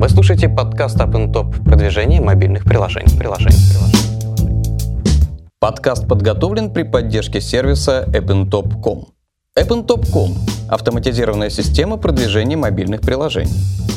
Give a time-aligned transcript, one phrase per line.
[0.00, 3.18] Вы слушаете подкаст Up Top продвижение мобильных приложений.
[3.18, 4.70] приложений, приложений.
[5.58, 9.08] Подкаст подготовлен при поддержке сервиса appntop.com.
[9.58, 10.34] appntop.com–
[10.70, 13.52] автоматизированная система продвижения мобильных приложений.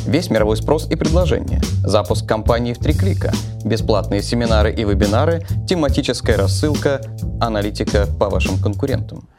[0.05, 1.61] Весь мировой спрос и предложение.
[1.85, 3.31] Запуск компании в три клика.
[3.63, 6.99] Бесплатные семинары и вебинары, тематическая рассылка,
[7.39, 9.29] аналитика по вашим конкурентам.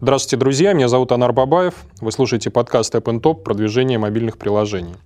[0.00, 0.72] Здравствуйте, друзья.
[0.72, 1.74] Меня зовут Анар Бабаев.
[2.00, 4.96] Вы слушаете подкаст App Top продвижение мобильных приложений.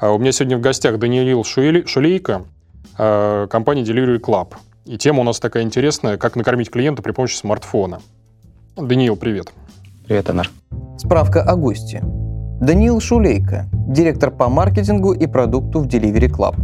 [0.00, 2.44] А у меня сегодня в гостях Даниил Шулейко,
[2.96, 4.54] а, компания Delivery Club.
[4.86, 8.00] И тема у нас такая интересная, как накормить клиента при помощи смартфона.
[8.76, 9.52] Даниил, привет.
[10.06, 10.48] Привет, Анар.
[10.96, 12.00] Справка о гости.
[12.62, 16.56] Даниил Шулейко, директор по маркетингу и продукту в Delivery Club.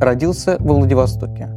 [0.00, 1.48] Родился в Владивостоке.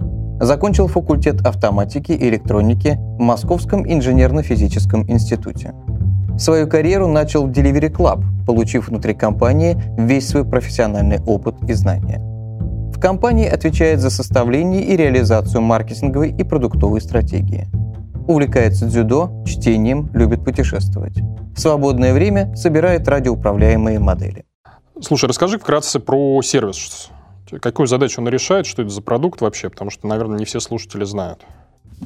[0.42, 5.76] Закончил факультет автоматики и электроники в Московском инженерно-физическом институте.
[6.38, 12.20] Свою карьеру начал в Delivery Club, получив внутри компании весь свой профессиональный опыт и знания.
[12.92, 17.68] В компании отвечает за составление и реализацию маркетинговой и продуктовой стратегии.
[18.28, 21.18] Увлекается дзюдо, чтением, любит путешествовать.
[21.56, 24.46] В свободное время собирает радиоуправляемые модели.
[25.02, 27.10] Слушай, расскажи вкратце про сервис.
[27.62, 29.70] Какую задачу он решает, что это за продукт вообще?
[29.70, 31.46] Потому что, наверное, не все слушатели знают.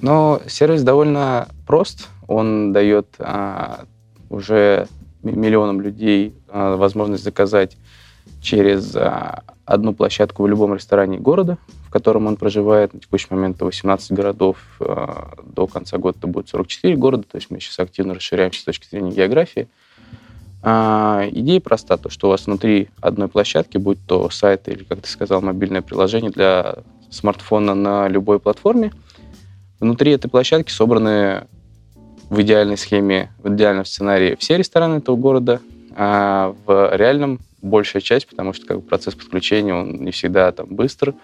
[0.02, 2.10] Но сервис довольно прост.
[2.28, 3.86] Он дает а,
[4.30, 4.88] уже
[5.24, 7.78] миллионам людей а, возможность заказать
[8.42, 12.94] через а, одну площадку в любом ресторане города, в котором он проживает.
[12.94, 17.38] На текущий момент это 18 городов, а, до конца года это будет 44 города, то
[17.38, 19.68] есть мы сейчас активно расширяемся с точки зрения географии.
[20.64, 25.08] Идея проста, то, что у вас внутри одной площадки, будь то сайт или, как ты
[25.08, 28.92] сказал, мобильное приложение для смартфона на любой платформе,
[29.80, 31.48] внутри этой площадки собраны
[32.30, 35.62] в идеальной схеме, в идеальном сценарии все рестораны этого города,
[35.96, 40.68] а в реальном большая часть, потому что как бы, процесс подключения, он не всегда там
[40.68, 41.16] быстр,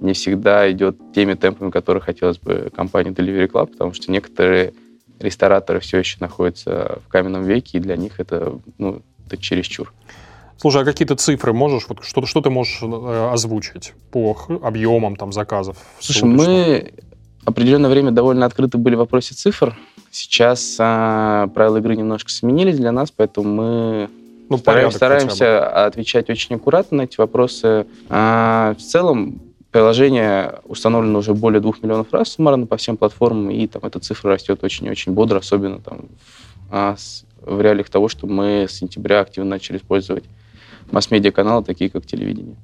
[0.00, 4.72] не всегда идет теми темпами, которые хотелось бы компании Delivery Club, потому что некоторые
[5.20, 9.92] рестораторы все еще находятся в каменном веке, и для них это, ну, это чересчур.
[10.58, 15.32] Слушай, а какие-то цифры можешь, вот что, что ты можешь э, озвучить по объемам там
[15.32, 15.76] заказов?
[16.00, 16.92] Слушай, мы
[17.46, 19.74] определенное время довольно открыты были в вопросе цифр.
[20.10, 24.10] Сейчас а, правила игры немножко сменились для нас, поэтому мы
[24.48, 27.86] ну, стараемся, стараемся отвечать очень аккуратно на эти вопросы.
[28.08, 29.40] А, в целом
[29.70, 34.32] приложение установлено уже более двух миллионов раз суммарно по всем платформам, и там эта цифра
[34.32, 36.06] растет очень-очень бодро, особенно там
[36.70, 40.24] а, с, в реалиях того, что мы с сентября активно начали использовать
[40.90, 42.56] масс-медиа каналы, такие как телевидение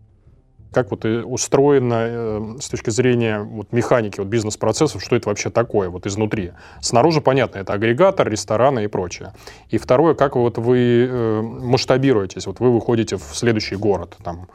[0.73, 5.91] как вот устроено э, с точки зрения вот механики вот бизнес-процессов, что это вообще такое
[5.91, 6.53] вот изнутри.
[6.81, 9.33] Снаружи понятно, это агрегатор, рестораны и прочее.
[9.71, 14.49] И второе, как вот вы э, масштабируетесь, вот вы выходите в следующий город, там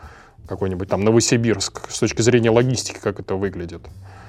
[0.48, 3.82] какой-нибудь там Новосибирск, с точки зрения логистики, как это выглядит?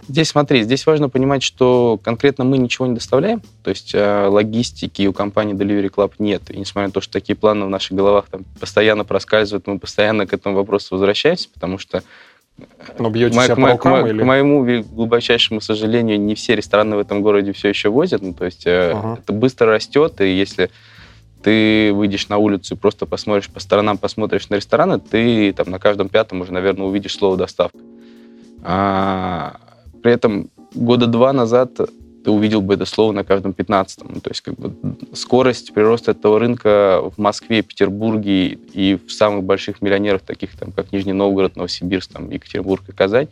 [0.09, 5.07] Здесь смотри, здесь важно понимать, что конкретно мы ничего не доставляем, то есть э, логистики
[5.07, 6.51] у компании Delivery Club нет.
[6.51, 10.27] И несмотря на то, что такие планы в наших головах там постоянно проскальзывают, мы постоянно
[10.27, 12.03] к этому вопросу возвращаемся, потому что
[12.59, 12.63] э,
[12.99, 14.23] но бьете мо- себя мо- к, мо- или?
[14.23, 18.23] к моему глубочайшему сожалению, не все рестораны в этом городе все еще возят.
[18.23, 19.19] Ну, то есть э, ага.
[19.23, 20.71] это быстро растет, и если
[21.43, 25.79] ты выйдешь на улицу и просто посмотришь по сторонам, посмотришь на рестораны, ты там на
[25.79, 27.79] каждом пятом уже, наверное, увидишь слово «доставка».
[28.65, 29.57] А,
[30.03, 31.79] при этом года два назад
[32.25, 34.11] ты увидел бы это слово на каждом пятнадцатом.
[34.15, 34.75] Ну, то есть как бы
[35.15, 40.93] скорость прироста этого рынка в Москве, Петербурге и в самых больших миллионерах, таких там, как
[40.93, 43.29] Нижний Новгород, Новосибирск, там, Екатеринбург и Казань,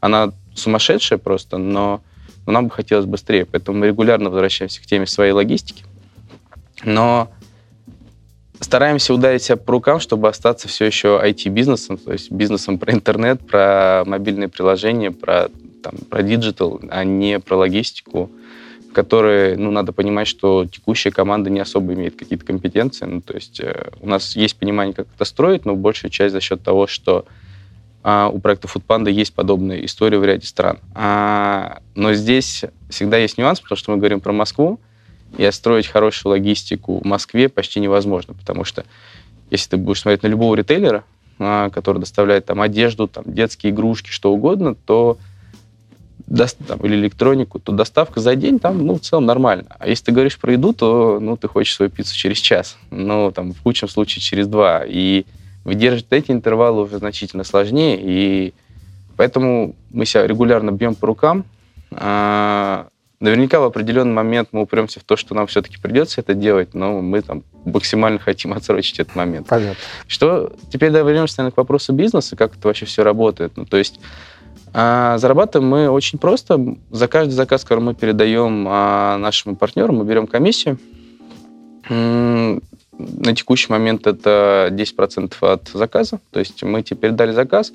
[0.00, 2.02] она сумасшедшая просто, но,
[2.46, 3.46] но нам бы хотелось быстрее.
[3.46, 5.84] Поэтому мы регулярно возвращаемся к теме своей логистики.
[6.84, 7.30] Но
[8.60, 13.46] стараемся ударить себя по рукам, чтобы остаться все еще IT-бизнесом, то есть бизнесом про интернет,
[13.46, 15.48] про мобильные приложения, про
[15.90, 18.30] там, про digital, а не про логистику,
[18.92, 23.04] в ну, надо понимать, что текущая команда не особо имеет какие-то компетенции.
[23.04, 26.40] Ну, то есть э, у нас есть понимание, как это строить, но большая часть за
[26.40, 27.26] счет того, что
[28.02, 30.78] а, у проекта Foodpanda есть подобная история в ряде стран.
[30.94, 34.80] А, но здесь всегда есть нюанс, потому что мы говорим про Москву,
[35.36, 38.86] и строить хорошую логистику в Москве почти невозможно, потому что
[39.50, 41.04] если ты будешь смотреть на любого ритейлера,
[41.38, 45.18] а, который доставляет там одежду, там детские игрушки, что угодно, то
[46.66, 49.76] там, или электронику, то доставка за день там, ну, в целом нормально.
[49.78, 52.76] А если ты говоришь про еду, то, ну, ты хочешь свою пиццу через час.
[52.90, 54.84] Ну, там, в худшем случае через два.
[54.86, 55.24] И
[55.64, 58.54] выдерживать эти интервалы уже значительно сложнее, и
[59.16, 61.44] поэтому мы себя регулярно бьем по рукам,
[61.92, 62.88] а,
[63.18, 67.00] Наверняка в определенный момент мы упремся в то, что нам все-таки придется это делать, но
[67.00, 69.48] мы там максимально хотим отсрочить этот момент.
[69.48, 69.76] Понятно.
[70.06, 73.52] Что теперь да, вернемся, наверное, к вопросу бизнеса, как это вообще все работает.
[73.56, 74.00] Ну, то есть
[74.78, 76.76] а, зарабатываем мы очень просто.
[76.90, 80.78] За каждый заказ, который мы передаем а, нашему партнеру, мы берем комиссию.
[81.88, 82.60] На
[83.34, 86.20] текущий момент это 10% от заказа.
[86.30, 87.72] То есть мы теперь дали заказ,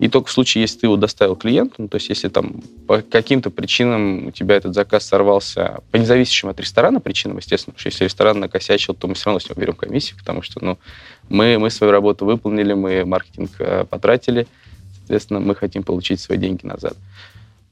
[0.00, 3.00] и только в случае, если ты его доставил клиенту, ну, то есть если там по
[3.00, 7.88] каким-то причинам у тебя этот заказ сорвался, по независимым от ресторана причинам, естественно, потому что
[7.90, 10.78] если ресторан накосячил, то мы все равно с него берем комиссию, потому что ну,
[11.28, 14.48] мы, мы свою работу выполнили, мы маркетинг э, потратили,
[15.04, 16.96] соответственно, мы хотим получить свои деньги назад.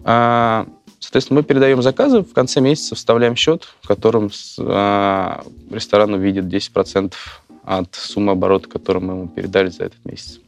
[0.04, 0.66] А,
[1.00, 7.14] соответственно, мы передаем заказы, в конце месяца вставляем счет, в котором а, ресторан увидит 10%
[7.64, 10.40] от суммы оборота, которую мы ему передали за этот месяц.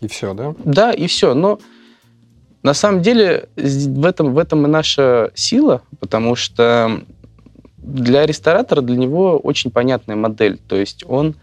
[0.00, 0.54] И все, да?
[0.64, 1.34] Да, и все.
[1.34, 1.58] Но
[2.62, 7.02] на самом деле в этом, в этом и наша сила, потому что
[7.76, 10.58] для ресторатора, для него очень понятная модель.
[10.68, 11.34] То есть он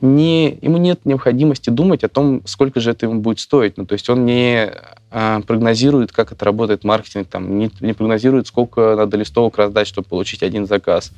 [0.00, 3.76] не, ему нет необходимости думать о том, сколько же это ему будет стоить.
[3.76, 4.70] Ну, то есть он не
[5.10, 10.08] а, прогнозирует, как это работает маркетинг, там, не, не прогнозирует, сколько надо листовок раздать, чтобы
[10.08, 11.12] получить один заказ.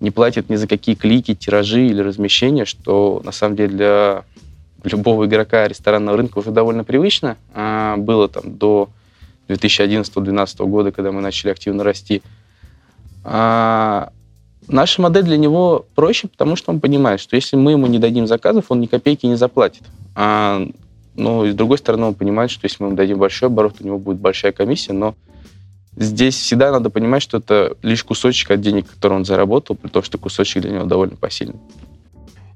[0.00, 4.24] Не платит ни за какие клики, тиражи или размещения, что на самом деле для
[4.84, 7.36] любого игрока ресторанного рынка уже довольно привычно.
[7.54, 8.90] А, было там до
[9.48, 12.22] 2011-2012 года, когда мы начали активно расти.
[13.24, 14.10] А,
[14.68, 18.26] наша модель для него проще, потому что он понимает, что если мы ему не дадим
[18.26, 19.82] заказов, он ни копейки не заплатит.
[20.14, 20.66] А,
[21.14, 23.84] но и с другой стороны, он понимает, что если мы ему дадим большой оборот, у
[23.84, 25.14] него будет большая комиссия, но
[25.96, 30.02] здесь всегда надо понимать, что это лишь кусочек от денег, который он заработал, при том,
[30.02, 31.56] что кусочек для него довольно посильный.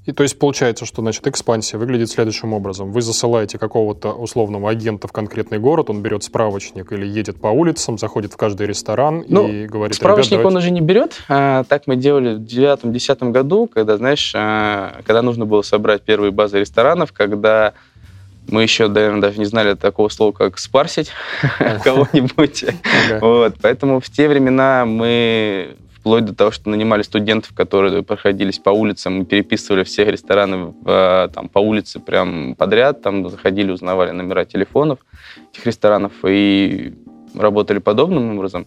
[0.04, 2.90] И то есть получается, что значит экспансия выглядит следующим образом.
[2.90, 7.98] Вы засылаете какого-то условного агента в конкретный город, он берет справочник или едет по улицам,
[7.98, 9.96] заходит в каждый ресторан ну, и говорит...
[9.96, 10.48] Справочник давайте...
[10.48, 11.22] он уже не берет.
[11.28, 16.32] А, так мы делали в девятом-десятом году, когда, знаешь, а, когда нужно было собрать первые
[16.32, 17.74] базы ресторанов, когда
[18.48, 21.10] мы еще, наверное, даже не знали такого слова, как спарсить
[21.84, 22.64] кого-нибудь.
[23.20, 28.70] Вот, поэтому в те времена мы вплоть до того, что нанимали студентов, которые проходились по
[28.70, 34.44] улицам, мы переписывали всех ресторанов э, там, по улице прям подряд, там заходили, узнавали номера
[34.44, 34.98] телефонов
[35.52, 36.92] этих ресторанов и
[37.36, 38.66] работали подобным образом.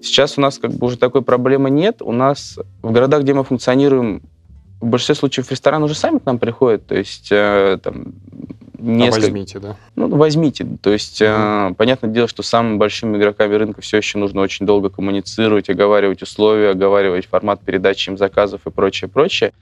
[0.00, 2.02] Сейчас у нас как бы уже такой проблемы нет.
[2.02, 4.20] У нас в городах, где мы функционируем,
[4.82, 6.86] в большинстве случаев ресторан уже сами к нам приходят.
[6.86, 8.12] То есть э, там,
[8.80, 9.18] несколько...
[9.18, 9.76] А возьмите, да?
[9.96, 10.66] Ну, возьмите.
[10.82, 11.72] То есть, mm-hmm.
[11.72, 16.22] э, понятное дело, что самым большими игроками рынка все еще нужно очень долго коммуницировать, оговаривать
[16.22, 19.52] условия, оговаривать формат передачи им заказов и прочее, прочее.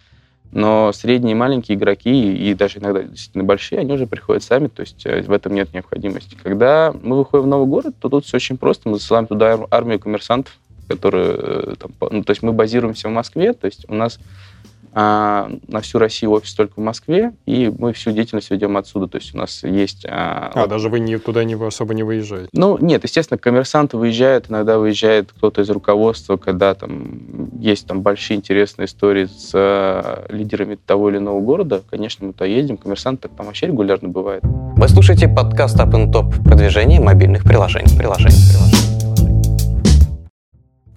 [0.50, 4.80] Но средние и маленькие игроки, и даже иногда действительно большие, они уже приходят сами, то
[4.80, 6.36] есть э, в этом нет необходимости.
[6.42, 8.88] Когда мы выходим в новый город, то тут все очень просто.
[8.88, 11.34] Мы засылаем туда армию коммерсантов, которые...
[11.38, 14.18] Э, там, ну, то есть мы базируемся в Москве, то есть у нас
[14.92, 19.08] а, на всю Россию офис только в Москве, и мы всю деятельность ведем отсюда.
[19.08, 20.04] То есть у нас есть...
[20.08, 22.48] А, а даже вы не, туда не, особо не выезжаете?
[22.52, 28.38] Ну, нет, естественно, коммерсанты выезжают, иногда выезжает кто-то из руководства, когда там есть там большие
[28.38, 33.46] интересные истории с а, лидерами того или иного города, конечно, мы туда едем, коммерсанты там
[33.46, 34.42] вообще регулярно бывает.
[34.44, 37.96] Вы слушаете подкаст Up Top продвижение мобильных приложений.
[37.98, 38.97] приложений, приложений.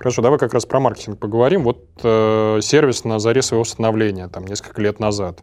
[0.02, 1.64] Хорошо, давай как раз про маркетинг поговорим.
[1.64, 5.42] Вот э, сервис на заре своего становления, там, несколько лет назад.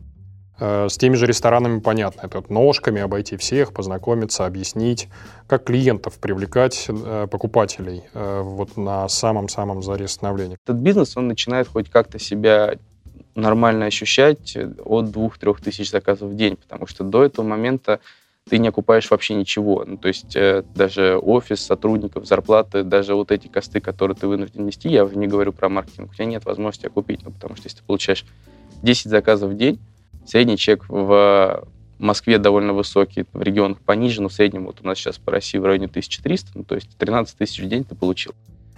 [0.59, 2.23] Э, с теми же ресторанами понятно.
[2.27, 5.07] Это ножками обойти всех, познакомиться, объяснить.
[5.47, 10.57] Как клиентов привлекать, э, покупателей э, вот на самом-самом заре становления.
[10.67, 12.75] Этот бизнес, он начинает хоть как-то себя
[13.37, 18.01] нормально ощущать от 2-3 тысяч заказов в день, потому что до этого момента
[18.49, 19.85] ты не окупаешь вообще ничего.
[19.87, 24.65] Ну, то есть э, даже офис, сотрудников, зарплаты, даже вот эти косты, которые ты вынужден
[24.67, 27.79] нести, я не говорю про маркетинг, у тебя нет возможности окупить, ну, потому что если
[27.79, 28.25] ты получаешь
[28.83, 29.79] 10 заказов в день,
[30.27, 31.67] средний чек в
[31.99, 35.59] Москве довольно высокий, в регионах пониже, но в среднем вот у нас сейчас по России
[35.59, 38.35] в районе 1300, ну, то есть 13 тысяч в день ты получил.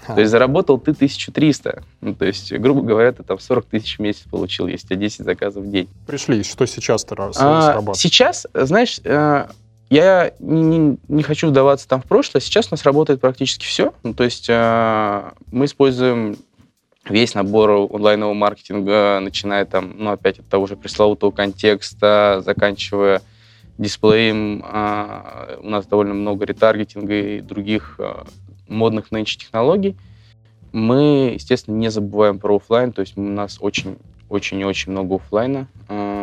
[0.07, 1.83] То есть заработал ты 1300.
[2.01, 5.01] Ну, то есть, грубо говоря, ты там 40 тысяч в месяц получил, если у тебя
[5.01, 5.89] 10 заказов в день.
[6.07, 6.43] Пришли.
[6.43, 7.97] Что сейчас-то а, срабатывает?
[7.97, 9.47] Сейчас, знаешь, э,
[9.91, 12.41] я не, не, не хочу вдаваться там в прошлое.
[12.41, 13.93] Сейчас у нас работает практически все.
[14.05, 16.37] Ну, то есть э, мы используем
[17.09, 23.21] весь набор онлайнового маркетинга, начиная там, ну, опять от того же пресловутого контекста, заканчивая
[23.79, 24.65] дисплеем.
[24.65, 28.23] Э, у нас довольно много ретаргетинга и других э,
[28.69, 29.97] модных нынче технологий.
[30.71, 33.99] Мы, естественно, не забываем про офлайн, то есть у нас очень
[34.31, 36.20] очень и очень много офлайна, а,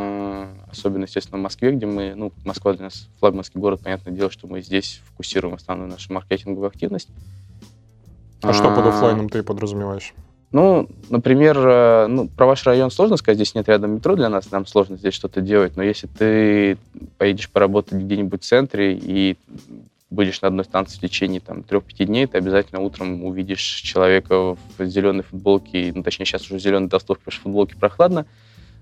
[0.69, 4.47] особенно, естественно, в Москве, где мы, ну, Москва для нас флагманский город, понятное дело, что
[4.47, 7.09] мы здесь фокусируем основную нашу маркетинговую активность.
[8.41, 10.13] А, а что под офлайном ты подразумеваешь?
[10.51, 14.49] Ну, например, э, ну, про ваш район сложно сказать, здесь нет рядом метро для нас,
[14.49, 16.77] нам сложно здесь что-то делать, но если ты
[17.17, 19.37] поедешь поработать где-нибудь в центре и
[20.09, 24.85] будешь на одной станции в течение там, 3-5 дней, ты обязательно утром увидишь человека в
[24.85, 28.25] зеленой футболке, ну, точнее, сейчас уже зеленый толстовка, потому что в футболке прохладно,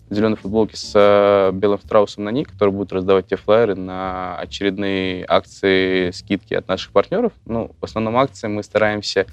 [0.09, 5.25] зеленой футболке с э, белым страусом на ней, который будет раздавать те флайеры на очередные
[5.27, 7.33] акции, скидки от наших партнеров.
[7.45, 9.25] Ну, в основном акции мы стараемся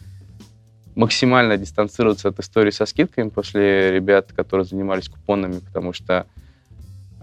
[0.95, 6.27] максимально дистанцироваться от истории со скидками после ребят, которые занимались купонами, потому что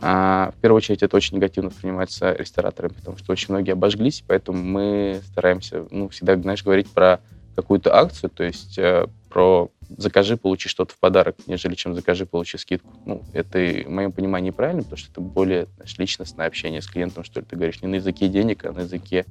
[0.01, 4.61] а, в первую очередь это очень негативно воспринимается рестораторами, потому что очень многие обожглись, поэтому
[4.61, 7.19] мы стараемся ну, всегда, знаешь, говорить про
[7.55, 12.57] какую-то акцию, то есть э, про закажи, получи что-то в подарок, нежели чем закажи, получи
[12.57, 12.89] скидку.
[13.05, 17.23] Ну, это, в моем понимании, неправильно, потому что это более знаешь, личностное общение с клиентом,
[17.23, 19.25] что ли, ты говоришь не на языке денег, а на языке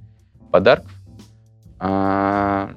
[0.50, 0.90] подарков.
[1.78, 2.72] А,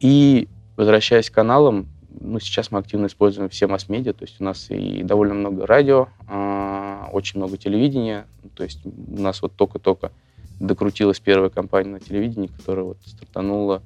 [0.00, 1.88] и возвращаясь к каналам,
[2.20, 6.08] ну, сейчас мы активно используем все масс-медиа, то есть у нас и довольно много радио,
[6.28, 10.12] э, очень много телевидения, то есть у нас вот только-только
[10.60, 13.82] докрутилась первая кампания на телевидении, которая вот стартанула,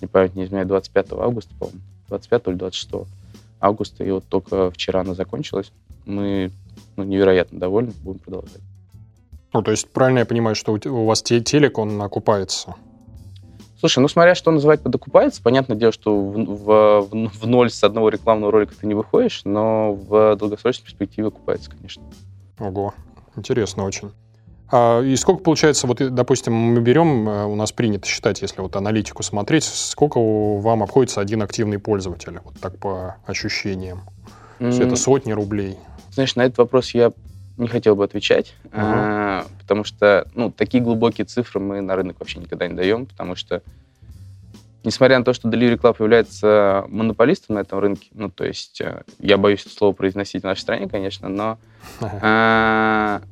[0.00, 3.08] не память не изменяет, 25 августа, по-моему, 25 или 26
[3.60, 5.72] августа, и вот только вчера она закончилась.
[6.06, 6.50] Мы
[6.96, 8.60] ну, невероятно довольны, будем продолжать.
[9.52, 12.74] Ну, то есть правильно я понимаю, что у вас телек, он окупается?
[13.78, 17.84] Слушай, ну смотря что называть под окупается, понятное дело, что в, в, в ноль с
[17.84, 22.02] одного рекламного ролика ты не выходишь, но в долгосрочной перспективе окупается, конечно.
[22.58, 22.94] Ого,
[23.36, 24.10] интересно очень.
[24.70, 28.74] А, и сколько получается, вот, допустим, мы берем, э, у нас принято считать, если вот
[28.76, 34.02] аналитику смотреть, сколько вам обходится один активный пользователь, вот так по ощущениям?
[34.58, 34.86] Mm-hmm.
[34.86, 35.76] это сотни рублей.
[36.12, 37.12] Знаешь, на этот вопрос я
[37.56, 38.70] не хотел бы отвечать, uh-huh.
[38.74, 43.36] а, потому что ну, такие глубокие цифры мы на рынок вообще никогда не даем, потому
[43.36, 43.62] что,
[44.82, 49.02] несмотря на то, что Delivery Club является монополистом на этом рынке, ну, то есть э,
[49.18, 51.58] я боюсь это слово произносить в нашей стране, конечно, но
[52.00, 52.18] uh-huh.
[52.22, 53.22] а,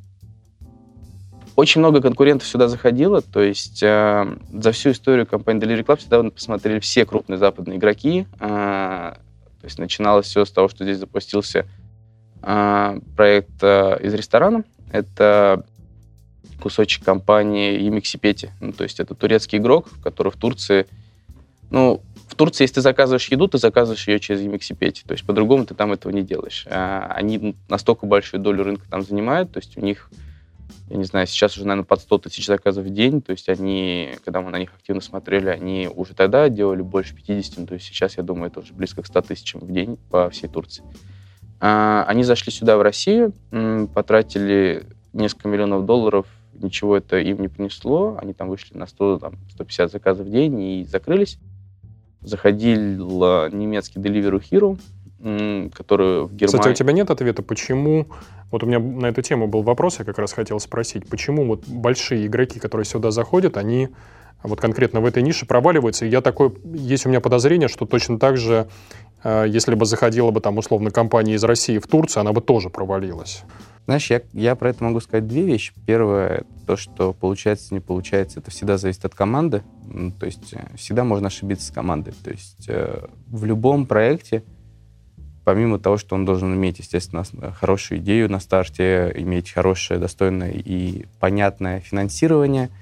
[1.55, 6.23] очень много конкурентов сюда заходило, то есть э, за всю историю компании Delivery Club всегда
[6.23, 9.13] посмотрели все крупные западные игроки, э,
[9.63, 11.65] то есть начиналось все с того, что здесь запустился
[12.41, 14.65] а, проект а, из ресторана.
[14.91, 15.65] Это
[16.61, 18.51] кусочек компании Емиксипети.
[18.59, 20.85] Ну, то есть это турецкий игрок, который в Турции...
[21.71, 25.03] Ну, в Турции, если ты заказываешь еду, ты заказываешь ее через Емиксипети.
[25.07, 26.67] То есть по-другому ты там этого не делаешь.
[26.69, 30.09] А они настолько большую долю рынка там занимают, то есть у них,
[30.89, 33.21] я не знаю, сейчас уже, наверное, под 100 тысяч заказов в день.
[33.21, 37.57] То есть они, когда мы на них активно смотрели, они уже тогда делали больше 50.
[37.57, 40.29] Ну, то есть сейчас, я думаю, это уже близко к 100 тысячам в день по
[40.29, 40.83] всей Турции.
[41.59, 43.33] А, они зашли сюда, в Россию,
[43.93, 48.17] потратили несколько миллионов долларов, ничего это им не принесло.
[48.21, 51.39] Они там вышли на 100, там, 150 заказов в день и закрылись.
[52.21, 52.79] Заходил
[53.51, 54.79] немецкий Deliveroo Hero,
[55.23, 56.45] который в Германии...
[56.45, 58.07] Кстати, у тебя нет ответа, почему...
[58.51, 61.67] Вот у меня на эту тему был вопрос, я как раз хотел спросить, почему вот
[61.67, 63.89] большие игроки, которые сюда заходят, они
[64.43, 66.05] вот конкретно в этой нише проваливаются.
[66.05, 68.67] И я такой, есть у меня подозрение, что точно так же
[69.23, 72.69] а, если бы заходила бы там условно компания из России в Турцию, она бы тоже
[72.69, 73.43] провалилась.
[73.85, 75.73] Знаешь, я, я про это могу сказать две вещи.
[75.85, 79.61] Первое, то, что получается, не получается, это всегда зависит от команды.
[80.19, 82.13] То есть э, всегда можно ошибиться с командой.
[82.23, 84.43] То есть э, в любом проекте,
[85.43, 87.23] помимо того, что он должен иметь, естественно,
[87.59, 92.69] хорошую идею на старте, иметь хорошее, достойное и понятное финансирование–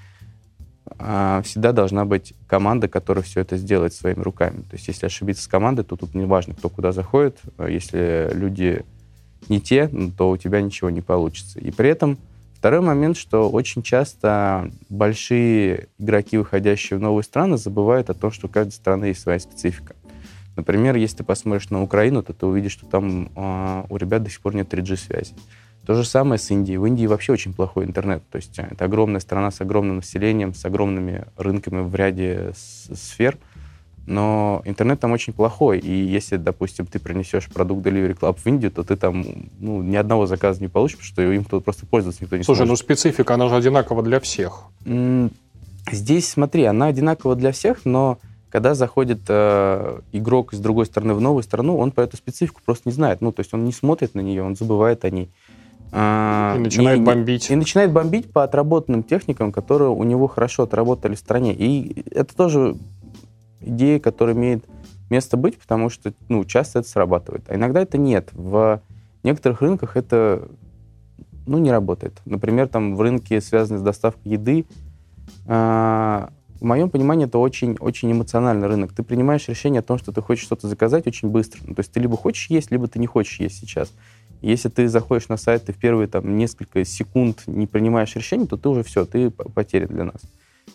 [0.98, 4.62] а, всегда должна быть команда, которая все это сделает своими руками.
[4.62, 7.40] То есть если ошибиться с командой, то тут не важно, кто куда заходит.
[7.58, 8.84] А если люди
[9.50, 11.60] не те, то у тебя ничего не получится.
[11.60, 12.18] И при этом
[12.58, 18.48] второй момент, что очень часто большие игроки, выходящие в новые страны, забывают о том, что
[18.48, 19.96] у каждой страны есть своя специфика.
[20.56, 24.30] Например, если ты посмотришь на Украину, то ты увидишь, что там э, у ребят до
[24.30, 25.34] сих пор нет 3G-связи.
[25.86, 26.78] То же самое с Индией.
[26.78, 28.22] В Индии вообще очень плохой интернет.
[28.30, 33.38] То есть э, это огромная страна с огромным населением, с огромными рынками в ряде сфер.
[34.08, 35.80] Но интернет там очень плохой.
[35.80, 39.24] И если, допустим, ты принесешь продукт Delivery Club в Индию, то ты там
[39.60, 42.66] ну, ни одного заказа не получишь, потому что им тут просто пользоваться никто не Слушай,
[42.66, 42.72] сможет.
[42.72, 44.66] ну специфика, она же одинакова для всех.
[45.92, 48.20] Здесь, смотри, она одинакова для всех, но
[48.52, 52.90] когда заходит э, игрок с другой стороны в новую страну, он про эту специфику просто
[52.90, 53.22] не знает.
[53.22, 55.32] Ну, то есть он не смотрит на нее, он забывает о ней.
[55.94, 57.50] А, и начинает и, бомбить.
[57.50, 61.54] И начинает бомбить по отработанным техникам, которые у него хорошо отработали в стране.
[61.54, 62.76] И это тоже
[63.62, 64.66] идея, которая имеет
[65.10, 67.44] место быть, потому что ну, часто это срабатывает.
[67.48, 68.30] А иногда это нет.
[68.34, 68.82] В
[69.24, 70.50] некоторых рынках это
[71.48, 72.20] ну, не работает.
[72.26, 74.66] Например, там в рынке, связанные с доставкой еды,
[75.48, 76.28] э,
[76.62, 78.94] в моем понимании это очень, очень эмоциональный рынок.
[78.94, 81.60] Ты принимаешь решение о том, что ты хочешь что-то заказать очень быстро.
[81.66, 83.92] Ну, то есть ты либо хочешь есть, либо ты не хочешь есть сейчас.
[84.42, 88.58] Если ты заходишь на сайт, ты в первые там, несколько секунд не принимаешь решение, то
[88.58, 90.22] ты уже все, ты потерян для нас.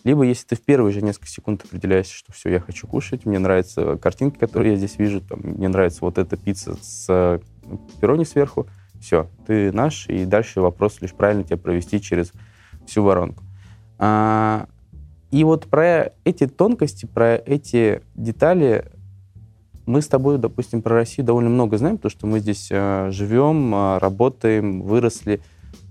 [0.03, 3.39] Либо если ты в первые же несколько секунд определяешься, что все, я хочу кушать, мне
[3.39, 7.39] нравятся картинки, которые я здесь вижу, там, мне нравится вот эта пицца с э,
[8.01, 8.67] перони сверху,
[8.99, 12.33] все, ты наш, и дальше вопрос лишь правильно тебя провести через
[12.85, 13.45] всю воронку.
[13.99, 14.67] А,
[15.31, 18.85] и вот про эти тонкости, про эти детали
[19.85, 23.73] мы с тобой, допустим, про Россию довольно много знаем, потому что мы здесь э, живем,
[23.73, 25.41] э, работаем, выросли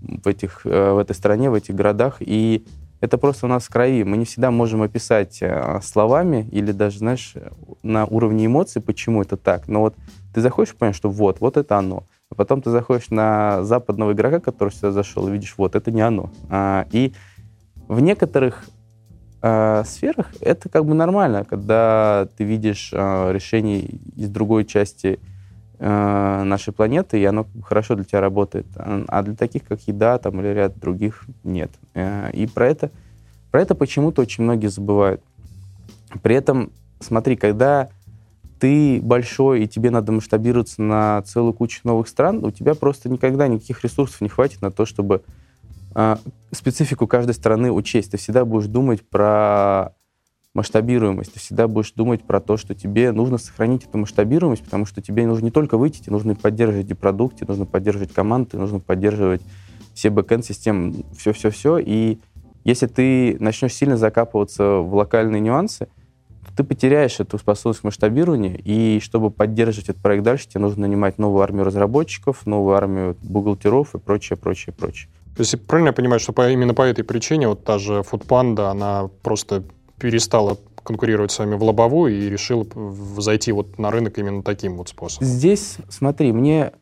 [0.02, 2.66] в, этих, э, в этой стране, в этих городах, и
[3.00, 4.04] это просто у нас в крови.
[4.04, 5.42] Мы не всегда можем описать
[5.82, 7.34] словами или даже, знаешь,
[7.82, 9.68] на уровне эмоций, почему это так.
[9.68, 9.94] Но вот
[10.34, 12.04] ты заходишь и понимаешь, что вот, вот это оно.
[12.30, 16.00] А потом ты заходишь на западного игрока, который сюда зашел, и видишь, вот, это не
[16.00, 16.30] оно.
[16.48, 17.12] А, и
[17.86, 18.64] в некоторых
[19.46, 23.80] э, сферах это как бы нормально, когда ты видишь э, решение
[24.16, 25.18] из другой части
[25.78, 28.66] э, нашей планеты, и оно хорошо для тебя работает.
[28.76, 31.70] А для таких, как еда там, или ряд других, нет.
[31.94, 32.90] Э, и про это,
[33.50, 35.22] про это почему-то очень многие забывают.
[36.22, 37.88] При этом, смотри, когда
[38.58, 43.48] ты большой, и тебе надо масштабироваться на целую кучу новых стран, у тебя просто никогда
[43.48, 45.22] никаких ресурсов не хватит на то, чтобы
[46.52, 48.10] специфику каждой страны учесть.
[48.10, 49.94] Ты всегда будешь думать про
[50.56, 51.34] масштабируемость.
[51.34, 55.26] Ты всегда будешь думать про то, что тебе нужно сохранить эту масштабируемость, потому что тебе
[55.26, 59.42] нужно не только выйти, тебе нужно поддерживать и продукт, нужно поддерживать команды, нужно поддерживать
[59.94, 61.78] все бэкэнд-системы, все-все-все.
[61.78, 62.18] И
[62.64, 65.88] если ты начнешь сильно закапываться в локальные нюансы,
[66.46, 70.82] то ты потеряешь эту способность к масштабированию, и чтобы поддерживать этот проект дальше, тебе нужно
[70.82, 75.10] нанимать новую армию разработчиков, новую армию бухгалтеров и прочее, прочее, прочее.
[75.36, 78.70] То есть правильно я понимаю, что по, именно по этой причине вот та же Foodpanda,
[78.70, 79.64] она просто
[79.98, 82.66] перестала конкурировать с вами в лобовую и решила
[83.18, 85.26] зайти вот на рынок именно таким вот способом?
[85.26, 86.72] Здесь, смотри, мне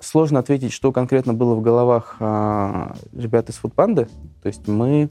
[0.00, 4.06] сложно ответить, что конкретно было в головах а, ребят из Foodpanda.
[4.42, 5.08] То есть мы,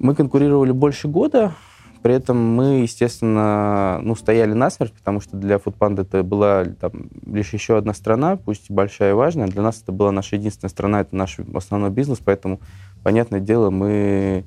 [0.00, 1.54] мы конкурировали больше года,
[2.02, 7.52] при этом мы, естественно, ну, стояли насмерть, потому что для Foodpanda это была там, лишь
[7.52, 9.46] еще одна страна, пусть большая и важная.
[9.46, 12.60] Для нас это была наша единственная страна, это наш основной бизнес, поэтому,
[13.02, 14.44] понятное дело, мы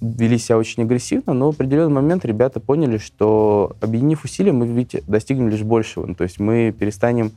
[0.00, 5.02] вели себя очень агрессивно, но в определенный момент ребята поняли, что объединив усилия, мы ведь
[5.06, 6.06] достигнем лишь большего.
[6.06, 7.32] Ну, то есть мы перестанем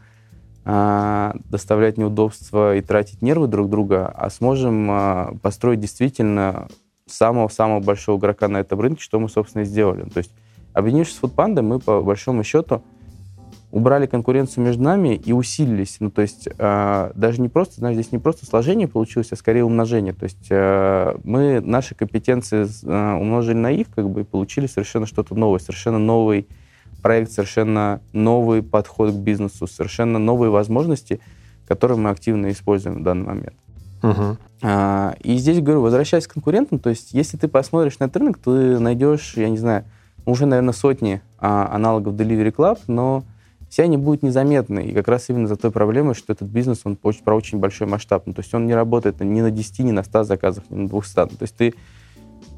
[0.64, 6.68] а, доставлять неудобства и тратить нервы друг друга, а сможем а, построить действительно
[7.08, 10.10] самого-самого большого игрока на этом рынке, что мы, собственно, и сделали.
[10.10, 10.32] То есть,
[10.74, 12.82] объединившись с Foodpanda, мы, по большому счету,
[13.72, 15.98] убрали конкуренцию между нами и усилились.
[16.00, 19.66] Ну, то есть э, даже не просто, знаешь, здесь не просто сложение получилось, а скорее
[19.66, 20.14] умножение.
[20.14, 25.06] То есть э, мы наши компетенции э, умножили на их, как бы, и получили совершенно
[25.06, 26.48] что-то новое, совершенно новый
[27.02, 31.20] проект, совершенно новый подход к бизнесу, совершенно новые возможности,
[31.68, 33.56] которые мы активно используем в данный момент.
[34.02, 34.38] Uh-huh.
[34.62, 38.38] А, и здесь, говорю, возвращаясь к конкурентам, то есть если ты посмотришь на этот рынок,
[38.38, 39.86] ты найдешь, я не знаю,
[40.26, 43.24] уже, наверное, сотни а, аналогов Delivery Club, но
[43.70, 44.86] все они будут незаметны.
[44.86, 47.88] И как раз именно за той проблемой, что этот бизнес, он очень, про очень большой
[47.88, 48.24] масштаб.
[48.26, 50.88] Ну, то есть он не работает ни на 10, ни на 100 заказах, ни на
[50.88, 51.20] 200.
[51.20, 51.74] Ну, то есть ты,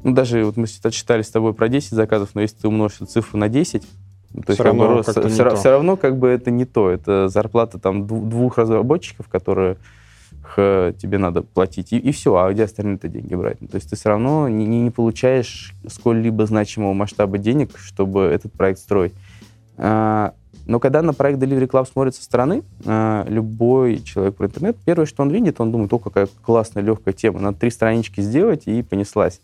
[0.04, 3.38] ну, даже вот мы читали с тобой про 10 заказов, но если ты умножишь цифру
[3.38, 3.88] на 10, то
[4.42, 6.90] все, есть, равно, как бы, все, все равно как бы это не то.
[6.90, 9.78] Это зарплата там двух разработчиков, которые
[10.56, 13.60] тебе надо платить, и, и все, а где остальные-то деньги брать?
[13.60, 18.52] Ну, то есть ты все равно не, не получаешь сколь-либо значимого масштаба денег, чтобы этот
[18.52, 19.12] проект строить.
[19.76, 20.34] А,
[20.68, 25.06] но когда на проект Delivery Club смотрит со стороны, э, любой человек про интернет, первое,
[25.06, 28.82] что он видит, он думает, о, какая классная, легкая тема, надо три странички сделать, и
[28.82, 29.40] понеслась.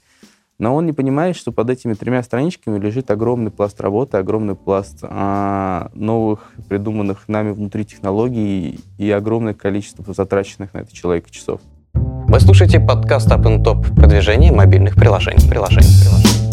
[0.59, 4.99] Но он не понимает, что под этими тремя страничками лежит огромный пласт работы, огромный пласт
[5.03, 11.61] а, новых, придуманных нами внутри технологий и огромное количество затраченных на это человека часов.
[11.95, 15.49] Вы слушаете подкаст Up Top продвижение мобильных приложений.
[15.49, 16.45] приложений, приложений.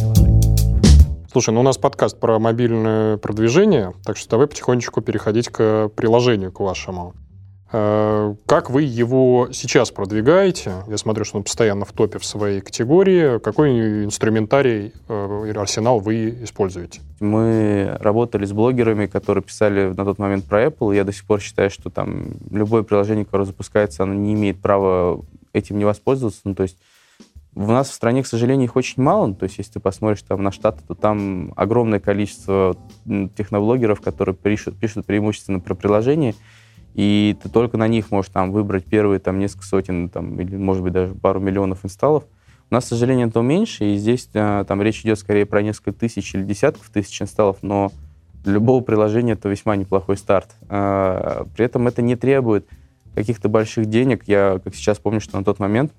[1.31, 6.51] Слушай, ну у нас подкаст про мобильное продвижение, так что давай потихонечку переходить к приложению,
[6.51, 7.13] к вашему.
[7.73, 10.83] Э, как вы его сейчас продвигаете?
[10.87, 13.39] Я смотрю, что он постоянно в топе в своей категории.
[13.39, 17.01] Какой инструментарий, э, арсенал вы используете?
[17.19, 20.95] Мы работали с блогерами, которые писали на тот момент про Apple.
[20.95, 25.21] Я до сих пор считаю, что там любое приложение, которое запускается, оно не имеет права
[25.53, 26.41] этим не воспользоваться.
[26.43, 26.77] Ну, то есть
[27.53, 29.33] в нас в стране, к сожалению, их очень мало.
[29.33, 34.77] То есть, если ты посмотришь там на Штаты, то там огромное количество техноблогеров, которые пишут,
[34.77, 36.33] пишут преимущественно про приложения,
[36.93, 40.83] и ты только на них можешь там выбрать первые там несколько сотен там, или, может
[40.83, 42.25] быть, даже пару миллионов инсталлов.
[42.69, 45.91] У нас, к сожалению, этого меньше, и здесь а, там речь идет скорее про несколько
[45.91, 47.91] тысяч или десятков тысяч инсталлов, но
[48.43, 50.55] для любого приложения это весьма неплохой старт.
[50.69, 52.67] А, при этом это не требует
[53.13, 54.23] каких-то больших денег.
[54.27, 55.91] Я, как сейчас помню, что на тот момент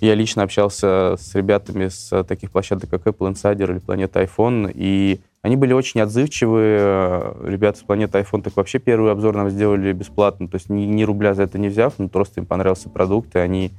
[0.00, 5.20] я лично общался с ребятами с таких площадок, как Apple Insider или Планета iPhone, и
[5.44, 7.34] они были очень отзывчивые.
[7.44, 11.02] Ребята с Планеты iPhone так вообще первый обзор нам сделали бесплатно, то есть ни, ни
[11.02, 13.70] рубля за это не взяв, но просто им понравился продукт, и они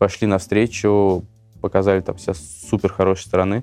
[0.00, 1.24] пошли навстречу,
[1.60, 3.62] показали там все супер хорошие стороны.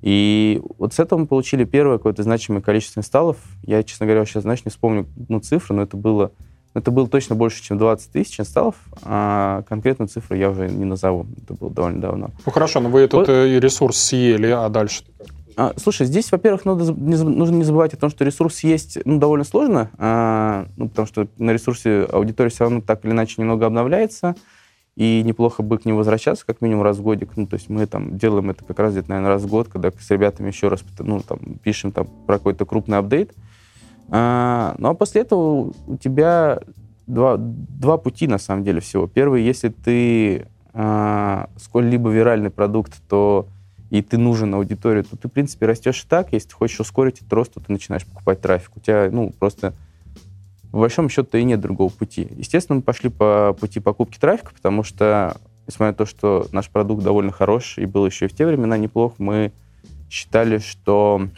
[0.00, 3.36] И вот с этого мы получили первое какое-то значимое количество инсталлов.
[3.62, 6.32] Я, честно говоря, сейчас, знаешь, не вспомню ну, цифры, но это было,
[6.72, 11.26] это было точно больше, чем 20 тысяч инсталлов, а конкретную цифру я уже не назову.
[11.42, 12.30] Это было довольно давно.
[12.46, 13.28] Ну хорошо, но вы этот вот.
[13.28, 15.04] Э, ресурс съели, а дальше?
[15.56, 19.18] А, слушай, здесь, во-первых, надо, не, нужно не забывать о том, что ресурс есть ну,
[19.18, 23.64] довольно сложно, а, ну, потому что на ресурсе аудитория все равно так или иначе немного
[23.64, 24.36] обновляется,
[24.96, 27.30] и неплохо бы к ним возвращаться как минимум раз в годик.
[27.36, 29.90] Ну, то есть мы там делаем это как раз где-то, наверное, раз в год, когда
[29.90, 33.32] с ребятами еще раз ну, там, пишем там, про какой-то крупный апдейт.
[34.10, 36.60] А, ну, а после этого у тебя
[37.06, 39.06] два, два пути, на самом деле, всего.
[39.06, 43.48] Первый, если ты а, сколь-либо виральный продукт, то
[43.90, 46.32] и ты нужен аудитории, то ты, в принципе, растешь и так.
[46.32, 48.76] Если ты хочешь ускорить этот рост, то ты начинаешь покупать трафик.
[48.76, 49.74] У тебя, ну, просто
[50.72, 52.28] по большому счету и нет другого пути.
[52.36, 57.02] Естественно, мы пошли по пути покупки трафика, потому что, несмотря на то, что наш продукт
[57.02, 59.52] довольно хорош и был еще и в те времена неплох, мы
[60.10, 61.28] считали, что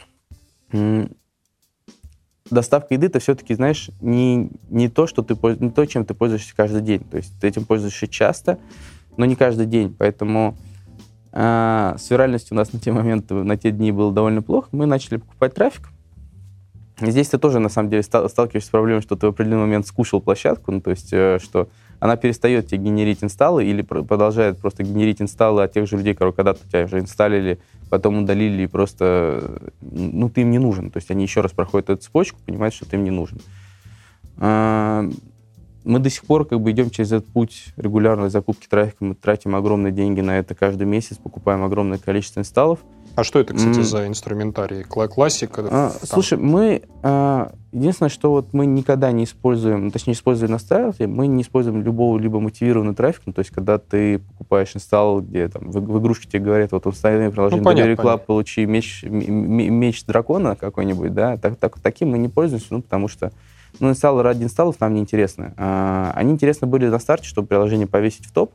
[2.50, 6.54] доставка еды это все-таки, знаешь, не, не то, что ты не то, чем ты пользуешься
[6.56, 7.00] каждый день.
[7.00, 8.58] То есть ты этим пользуешься часто,
[9.16, 9.94] но не каждый день.
[9.96, 10.56] Поэтому
[11.32, 14.68] э, с виральностью у нас на те моменты, на те дни было довольно плохо.
[14.72, 15.88] Мы начали покупать трафик.
[17.00, 20.20] Здесь ты тоже, на самом деле, сталкиваешься с проблемой, что ты в определенный момент скушал
[20.20, 21.68] площадку, ну, то есть, э, что
[22.00, 26.32] она перестает тебе генерить инсталлы или продолжает просто генерить инсталлы от тех же людей, которые
[26.32, 27.58] когда-то тебя уже инсталлили,
[27.90, 30.90] потом удалили и просто, ну, ты им не нужен.
[30.90, 33.40] То есть они еще раз проходят эту цепочку, понимают, что ты им не нужен.
[35.88, 39.56] Мы до сих пор как бы идем через этот путь регулярной закупки трафика, мы тратим
[39.56, 42.80] огромные деньги на это каждый месяц, покупаем огромное количество инсталлов,
[43.18, 43.82] а что это, кстати, mm.
[43.82, 44.84] за инструментарий?
[44.84, 45.66] Классика?
[45.68, 46.82] А, слушай, мы...
[47.02, 51.42] А, единственное, что вот мы никогда не используем, ну, точнее, используя на старте, мы не
[51.42, 55.80] используем любого либо мотивированного трафика, ну, то есть, когда ты покупаешь инсталл, где там в,
[55.80, 61.12] в игрушке тебе говорят, вот установи приложение ну, понятно, Club, получи меч, меч дракона какой-нибудь,
[61.12, 63.32] да, так, так, таким мы не пользуемся, ну, потому что
[63.80, 65.54] ну, инсталлы ради инсталлов нам не интересны.
[65.56, 68.52] А, они интересны были на старте, чтобы приложение повесить в топ,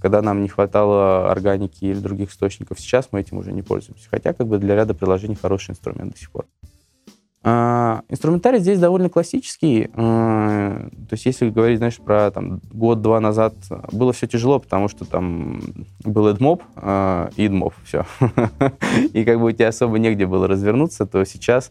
[0.00, 2.80] когда нам не хватало органики или других источников.
[2.80, 4.08] Сейчас мы этим уже не пользуемся.
[4.10, 6.46] Хотя как бы для ряда приложений хороший инструмент до сих пор.
[7.48, 9.88] А, инструментарий здесь довольно классический.
[9.94, 13.54] А, то есть если говорить, знаешь, про там, год-два назад,
[13.92, 15.60] было все тяжело, потому что там
[16.02, 16.62] был AdMob
[17.36, 18.04] и AdMob, все.
[19.12, 21.70] и как бы у тебя особо негде было развернуться, то сейчас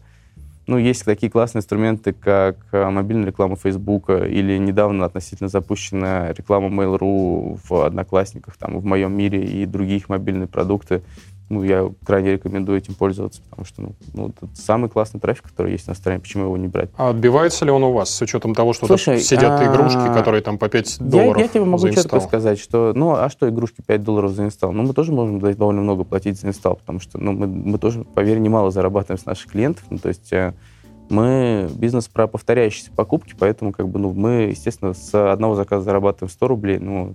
[0.66, 6.68] ну, есть такие классные инструменты, как э, мобильная реклама Facebook или недавно относительно запущенная реклама
[6.68, 11.02] Mail.ru в Одноклассниках, там, в моем мире и другие мобильные продукты
[11.48, 15.72] ну, я крайне рекомендую этим пользоваться, потому что ну, ну, это самый классный трафик, который
[15.72, 16.90] есть на стороне, почему его не брать.
[16.96, 19.64] А отбивается ли он у вас с учетом того, что Слушай, сидят а...
[19.64, 23.30] игрушки, которые там по 5 долларов Я, я тебе могу четко сказать, что, ну, а
[23.30, 24.72] что игрушки 5 долларов за инсталл?
[24.72, 28.02] Ну, мы тоже можем довольно много платить за инсталл, потому что, ну, мы, мы тоже,
[28.02, 30.52] поверь, немало зарабатываем с наших клиентов, ну, то есть э,
[31.08, 36.30] мы бизнес про повторяющиеся покупки, поэтому, как бы, ну, мы, естественно, с одного заказа зарабатываем
[36.30, 37.14] 100 рублей, ну,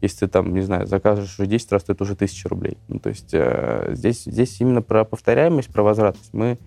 [0.00, 2.78] если ты там, не знаю, закажешь уже 10 раз, то это уже 1000 рублей.
[2.88, 6.32] Ну, то есть э, здесь, здесь именно про повторяемость, про возвратность.
[6.32, 6.58] Мы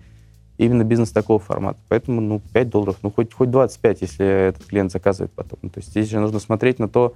[0.58, 1.78] именно бизнес такого формата.
[1.88, 5.58] Поэтому, ну, 5 долларов, ну, хоть, хоть 25, если этот клиент заказывает потом.
[5.62, 7.14] Ну, то есть здесь же нужно смотреть на то,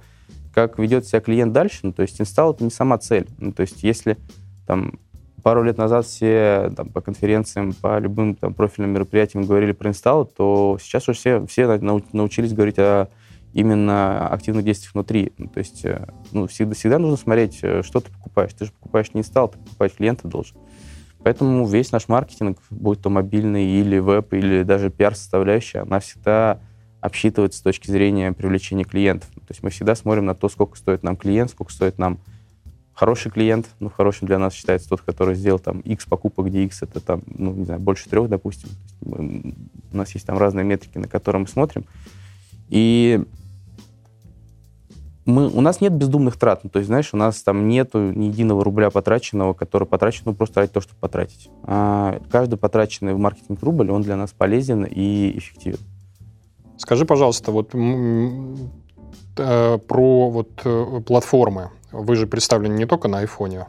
[0.53, 1.79] как ведет себя клиент дальше.
[1.83, 3.27] Ну, то есть инсталл— это не сама цель.
[3.37, 4.17] Ну, то есть если
[4.65, 4.99] там
[5.43, 10.25] пару лет назад все там, по конференциям, по любым там, профильным мероприятиям говорили про инсталл,
[10.25, 11.67] то сейчас уже все, все
[12.11, 13.07] научились говорить о
[13.53, 15.33] именно активных действий внутри.
[15.37, 18.53] Ну, то есть э, ну, всегда, всегда нужно смотреть, э, что ты покупаешь.
[18.53, 20.57] Ты же покупаешь не стал, ты покупать клиента должен.
[21.23, 26.59] Поэтому весь наш маркетинг, будь то мобильный или веб, или даже пиар-составляющая, она всегда
[27.01, 29.29] обсчитывается с точки зрения привлечения клиентов.
[29.33, 32.19] То есть мы всегда смотрим на то, сколько стоит нам клиент, сколько стоит нам
[32.93, 33.67] хороший клиент.
[33.79, 37.21] Ну, хорошим для нас считается тот, который сделал там X покупок, где X это там,
[37.27, 38.69] ну, не знаю, больше трех, допустим.
[39.01, 39.53] Мы,
[39.91, 41.85] у нас есть там разные метрики, на которые мы смотрим.
[42.69, 43.23] И
[45.27, 46.63] мы, у нас нет бездумных трат.
[46.63, 50.33] Ну, то есть, знаешь, у нас там нету ни единого рубля потраченного, который потрачен ну,
[50.33, 51.49] просто ради того, чтобы потратить.
[51.63, 55.79] А каждый потраченный в маркетинг рубль, он для нас полезен и эффективен.
[56.77, 61.71] Скажи, пожалуйста, вот э, про вот э, платформы.
[61.91, 63.67] Вы же представлены не только на айфоне.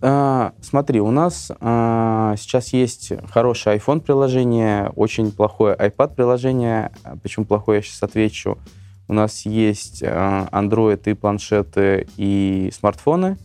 [0.00, 6.92] А, смотри, у нас а, сейчас есть хорошее iPhone приложение, очень плохое iPad приложение.
[7.22, 8.58] Почему плохое, я сейчас отвечу.
[9.14, 13.36] У нас есть а, Android и планшеты и смартфоны.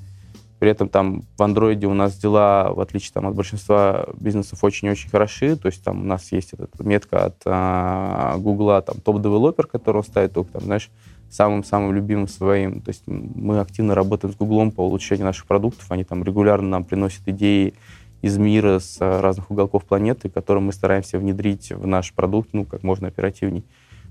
[0.58, 5.12] При этом там в Android у нас дела, в отличие там, от большинства бизнесов, очень-очень
[5.12, 5.56] хороши.
[5.58, 10.04] То есть там у нас есть эта метка от а, Google, там top developer, он
[10.04, 10.90] ставит только, там, знаешь,
[11.30, 12.82] самым-самым любимым своим.
[12.82, 15.86] То есть мы активно работаем с Гуглом по улучшению наших продуктов.
[15.92, 17.76] Они там регулярно нам приносят идеи
[18.24, 22.82] из мира, с разных уголков планеты, которые мы стараемся внедрить в наш продукт ну, как
[22.82, 23.64] можно оперативней.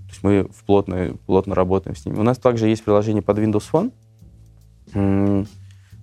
[0.09, 2.18] То есть мы плотно, плотно работаем с ними.
[2.18, 3.92] У нас также есть приложение под Windows
[4.92, 5.47] Phone,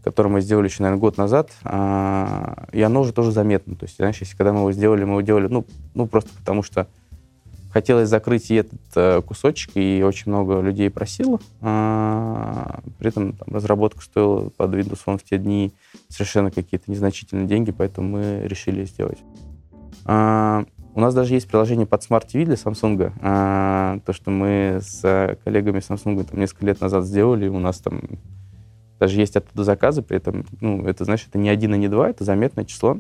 [0.04, 3.76] которое мы сделали еще, наверное, год назад, а, и оно уже тоже заметно.
[3.76, 5.66] То есть, знаешь, если когда мы его сделали, мы его делали, ну,
[5.96, 6.88] ну просто потому что
[7.72, 11.40] хотелось закрыть и этот э, кусочек, и очень много людей просило.
[11.60, 15.74] А, при этом там, разработка стоила под Windows Phone в те дни
[16.08, 19.18] совершенно какие-то незначительные деньги, поэтому мы решили сделать.
[20.96, 23.12] У нас даже есть приложение под Smart TV для Samsung.
[23.20, 28.02] А, то, что мы с коллегами Samsung там несколько лет назад сделали, у нас там
[28.98, 32.10] даже есть оттуда заказы, при этом, ну, это, знаешь, это не один и не два,
[32.10, 32.98] это заметное число.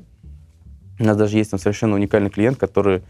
[0.99, 3.01] У нас даже есть там совершенно уникальный клиент, который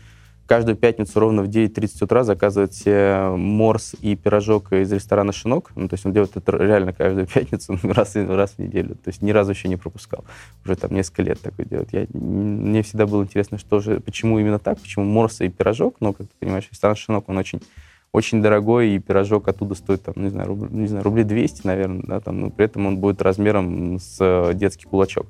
[0.46, 5.72] каждую пятницу ровно в 9.30 утра заказывает себе морс и пирожок из ресторана «Шинок».
[5.76, 8.96] Ну, то есть он делает это реально каждую пятницу, раз, раз в неделю.
[8.96, 10.26] То есть ни разу еще не пропускал.
[10.64, 11.94] Уже там несколько лет такое делает.
[11.94, 15.98] Я, мне всегда было интересно, что же, почему именно так, почему морс и пирожок.
[16.00, 17.62] Ну, как ты понимаешь, ресторан «Шинок», он очень
[18.12, 22.04] очень дорогой, и пирожок оттуда стоит, там, не знаю, руб, не знаю рублей 200, наверное,
[22.04, 25.28] да, там, но при этом он будет размером с э, детский кулачок,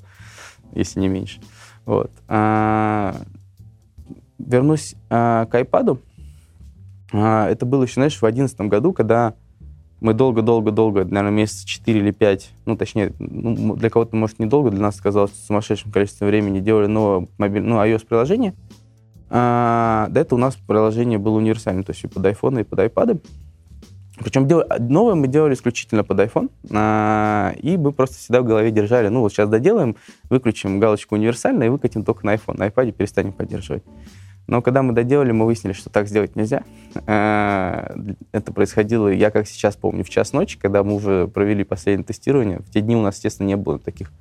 [0.76, 1.42] если не меньше.
[1.86, 2.12] Вот.
[2.28, 3.16] А,
[4.38, 6.00] вернусь а, к iPad.
[7.14, 9.34] А, это было еще, знаешь, в 2011 году, когда
[10.02, 14.82] мы долго-долго-долго, наверное, месяца 4 или 5, ну, точнее, ну, для кого-то, может, недолго, для
[14.82, 18.54] нас казалось сумасшедшим количеством времени, делали новое мобильное, ну, iOS-приложение,
[19.30, 22.80] а, до этого у нас приложение было универсальным, то есть и под iPhone, и под
[22.80, 23.22] iPad.
[24.20, 24.64] Причем дел...
[24.80, 29.22] новое мы делали исключительно под iPhone, а, и мы просто всегда в голове держали, ну
[29.22, 29.96] вот сейчас доделаем,
[30.30, 33.84] выключим галочку универсальная и выкатим только на iPhone, на iPad перестанем поддерживать.
[34.48, 36.64] Но когда мы доделали, мы выяснили, что так сделать нельзя.
[37.08, 37.96] А,
[38.32, 42.60] это происходило, я как сейчас помню, в час ночи, когда мы уже провели последнее тестирование.
[42.60, 44.12] В те дни у нас, естественно, не было таких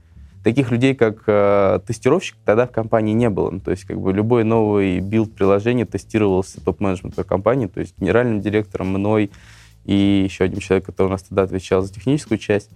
[0.44, 3.50] таких людей, как э, тестировщик, тогда в компании не было.
[3.50, 8.42] Ну, то есть как бы любой новый билд приложения тестировался топ-менеджментом компании, то есть генеральным
[8.42, 9.30] директором, мной
[9.86, 12.70] и еще одним человеком, который у нас тогда отвечал за техническую часть.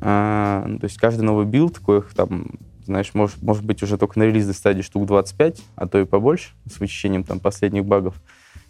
[0.00, 2.52] А, ну, то есть каждый новый билд, коих там,
[2.86, 6.50] знаешь, может, может быть уже только на релизной стадии штук 25, а то и побольше,
[6.70, 8.14] с вычищением там последних багов.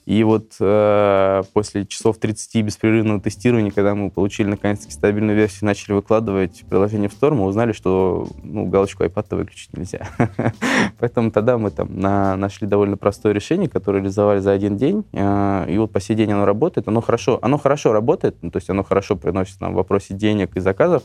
[0.05, 5.93] И вот э, после часов 30 беспрерывного тестирования, когда мы получили наконец-таки стабильную версию, начали
[5.93, 10.09] выкладывать приложение в Store, мы узнали, что ну, галочку iPad выключить нельзя.
[10.99, 15.05] Поэтому тогда мы там на, нашли довольно простое решение, которое реализовали за один день.
[15.13, 16.89] Э, и вот по сей день оно работает.
[16.89, 20.57] Оно хорошо, оно хорошо работает, ну, то есть оно хорошо приносит нам в вопросе денег
[20.57, 21.05] и заказов.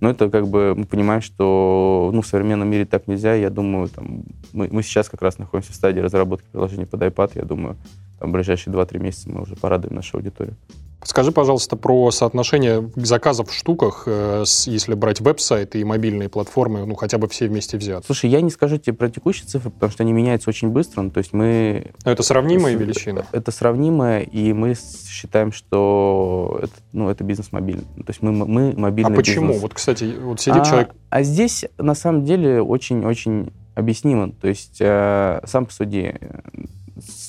[0.00, 3.34] Но это как бы мы понимаем, что ну, в современном мире так нельзя.
[3.34, 7.32] Я думаю, там, мы, мы сейчас как раз находимся в стадии разработки приложения под iPad.
[7.34, 7.76] Я думаю,
[8.18, 10.56] там, в ближайшие 2-3 месяца мы уже порадуем нашу аудиторию.
[11.04, 16.94] Скажи, пожалуйста, про соотношение заказов в штуках, э, если брать веб-сайт и мобильные платформы, ну,
[16.94, 18.06] хотя бы все вместе взяты.
[18.06, 21.02] Слушай, я не скажу тебе про текущие цифры, потому что они меняются очень быстро.
[21.02, 21.92] Ну, то есть мы...
[22.04, 23.24] Но это сравнимые величины?
[23.30, 27.84] Это сравнимое, и мы считаем, что это, ну, это бизнес мобильный.
[27.84, 29.48] То есть мы, мы мобильный А почему?
[29.48, 29.62] Бизнес.
[29.62, 30.90] Вот, кстати, вот сидит а, человек...
[31.10, 34.32] А здесь, на самом деле, очень-очень объяснимо.
[34.32, 36.14] То есть э, сам посуди,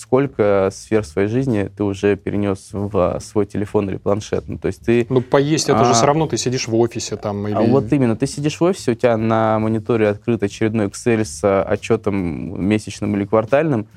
[0.08, 4.48] сколько сфер своей жизни ты уже перенес в свой телефон или планшет.
[4.48, 5.06] Ну, то есть ты...
[5.10, 7.56] Ну, поесть, это а, же все равно ты сидишь в офисе там или...
[7.56, 11.62] А вот именно, ты сидишь в офисе, у тебя на мониторе открыт очередной Excel с
[11.62, 12.15] отчетом
[12.65, 13.88] месячным или квартальным,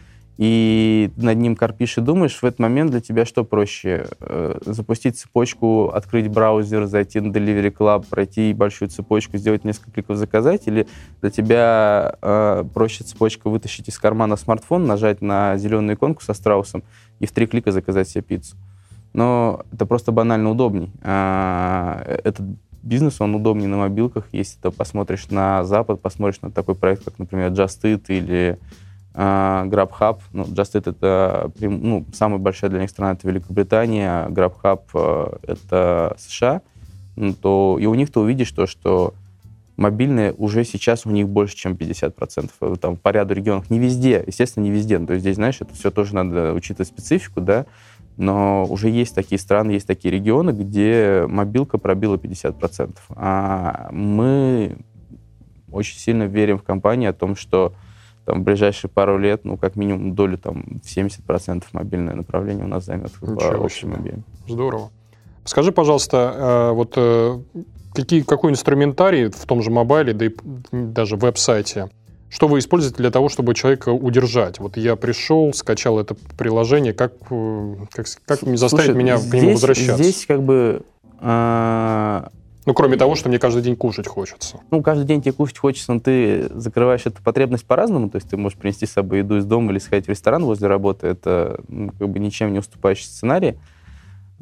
[0.41, 4.07] и над ним корпишь и думаешь, в этот момент для тебя что проще?
[4.21, 10.17] Э, запустить цепочку, открыть браузер, зайти на Delivery Club, пройти большую цепочку, сделать несколько кликов,
[10.17, 10.87] заказать, или
[11.21, 16.85] для тебя э, проще цепочку вытащить из кармана смартфон, нажать на зеленую иконку со страусом
[17.19, 18.57] и в три клика заказать себе пиццу?
[19.13, 20.91] Но это просто банально удобней.
[21.03, 22.47] А, этот
[22.83, 27.19] бизнес, он удобнее на мобилках, если ты посмотришь на Запад, посмотришь на такой проект, как,
[27.19, 28.59] например, Just Eat или
[29.15, 35.53] GrabHub, ну, Just Eat это ну, самая большая для них страна, это Великобритания, GrabHub э,
[35.53, 36.63] это США,
[37.17, 39.15] ну, то и у них ты увидишь то, что
[39.81, 42.51] мобильные уже сейчас у них больше, чем 50%.
[42.61, 43.71] Э, там, по ряду регионов.
[43.71, 44.99] Не везде, естественно, не везде.
[44.99, 47.67] То есть здесь, знаешь, это все тоже надо учитывать специфику, да,
[48.17, 52.97] Но уже есть такие страны, есть такие регионы, где мобилка пробила 50%.
[53.17, 54.77] А мы
[55.73, 57.75] очень сильно верим в компании о том, что
[58.31, 62.69] там, в ближайшие пару лет, ну, как минимум, долю там, в 70% мобильное направление у
[62.69, 64.23] нас займет в общем объеме.
[64.47, 64.91] Здорово.
[65.45, 67.41] Скажи, пожалуйста, э, вот э,
[67.93, 70.31] какие, какой инструментарий в том же мобайле, да и
[70.71, 71.91] даже веб-сайте,
[72.29, 74.61] что вы используете для того, чтобы человека удержать?
[74.61, 79.35] Вот я пришел, скачал это приложение, как, э, как, как заставить Слушай, меня здесь, к
[79.35, 80.03] нему возвращаться?
[80.05, 80.83] Здесь как бы...
[81.21, 82.29] Э,
[82.67, 84.61] ну, кроме того, что мне каждый день кушать хочется.
[84.71, 88.11] Ну, каждый день тебе кушать хочется, но ты закрываешь эту потребность по-разному.
[88.11, 90.69] То есть ты можешь принести с собой еду из дома или сходить в ресторан возле
[90.69, 91.07] работы.
[91.07, 93.57] Это ну, как бы ничем не уступающий сценарий.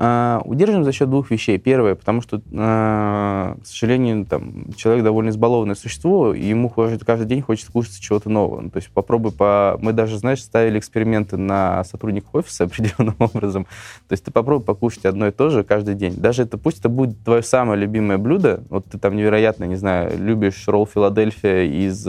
[0.01, 1.59] А, удерживаем за счет двух вещей.
[1.59, 7.43] Первое, потому что, а, к сожалению, там, человек довольно избалованное существо, и ему каждый день
[7.43, 8.61] хочется кушать чего-то нового.
[8.61, 9.77] Ну, то есть попробуй по...
[9.83, 13.65] Мы даже, знаешь, ставили эксперименты на сотрудников офиса определенным образом.
[14.07, 16.15] То есть ты попробуй покушать одно и то же каждый день.
[16.15, 20.17] Даже это, пусть это будет твое самое любимое блюдо, вот ты там невероятно, не знаю,
[20.17, 22.07] любишь ролл Филадельфия из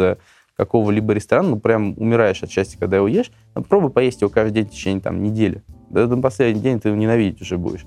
[0.56, 4.66] какого-либо ресторана, ну, прям умираешь от счастья, когда его ешь, попробуй поесть его каждый день
[4.66, 5.64] в течение там, недели.
[5.90, 7.86] Да, на последний день ты ненавидеть уже будешь.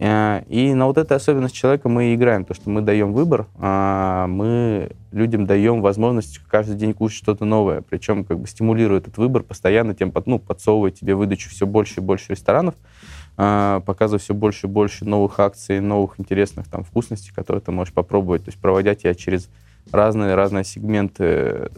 [0.00, 3.46] Э, и на вот этой особенность человека мы и играем, то, что мы даем выбор,
[3.56, 9.18] а мы людям даем возможность каждый день кушать что-то новое, причем как бы стимулирует этот
[9.18, 12.74] выбор, постоянно тем ну, подсовывает тебе выдачу все больше и больше ресторанов,
[13.36, 17.92] а, показывая все больше и больше новых акций, новых интересных там вкусностей, которые ты можешь
[17.92, 19.50] попробовать, то есть проводя тебя через
[19.92, 21.70] разные-разные сегменты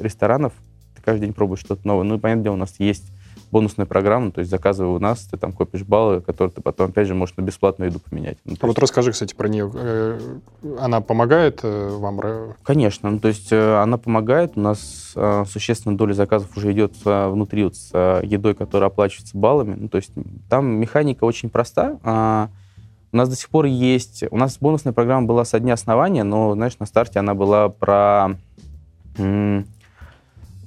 [0.00, 0.52] ресторанов,
[0.96, 2.04] ты каждый день пробуешь что-то новое.
[2.04, 3.12] Ну и, понятное дело, у нас есть
[3.50, 7.06] бонусная программа, то есть заказывая у нас, ты там копишь баллы, которые ты потом, опять
[7.06, 8.38] же, можешь на бесплатную еду поменять.
[8.44, 9.70] Ну, а вот расскажи, кстати, про нее.
[9.74, 10.38] Э,
[10.78, 12.20] она помогает э, вам?
[12.62, 14.52] Конечно, ну, то есть э, она помогает.
[14.56, 15.14] У нас
[15.46, 19.76] существенная доля заказов уже идет внутри вот с едой, которая оплачивается баллами.
[19.78, 20.12] Ну, то есть
[20.48, 21.98] там механика очень проста.
[22.04, 22.50] А
[23.12, 24.24] у нас до сих пор есть...
[24.30, 28.36] У нас бонусная программа была со дня основания, но, знаешь, на старте она была про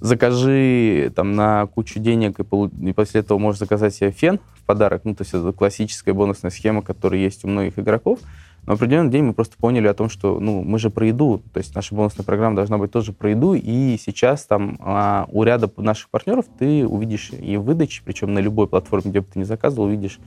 [0.01, 2.69] закажи там на кучу денег, и, полу...
[2.81, 5.01] и после этого можешь заказать себе фен в подарок.
[5.05, 8.19] Ну, то есть это классическая бонусная схема, которая есть у многих игроков.
[8.65, 11.41] Но в определенный день мы просто поняли о том, что ну, мы же про еду,
[11.51, 15.43] то есть наша бонусная программа должна быть тоже про еду, и сейчас там а, у
[15.43, 19.45] ряда наших партнеров ты увидишь и выдачи, причем на любой платформе, где бы ты не
[19.45, 20.19] заказывал, увидишь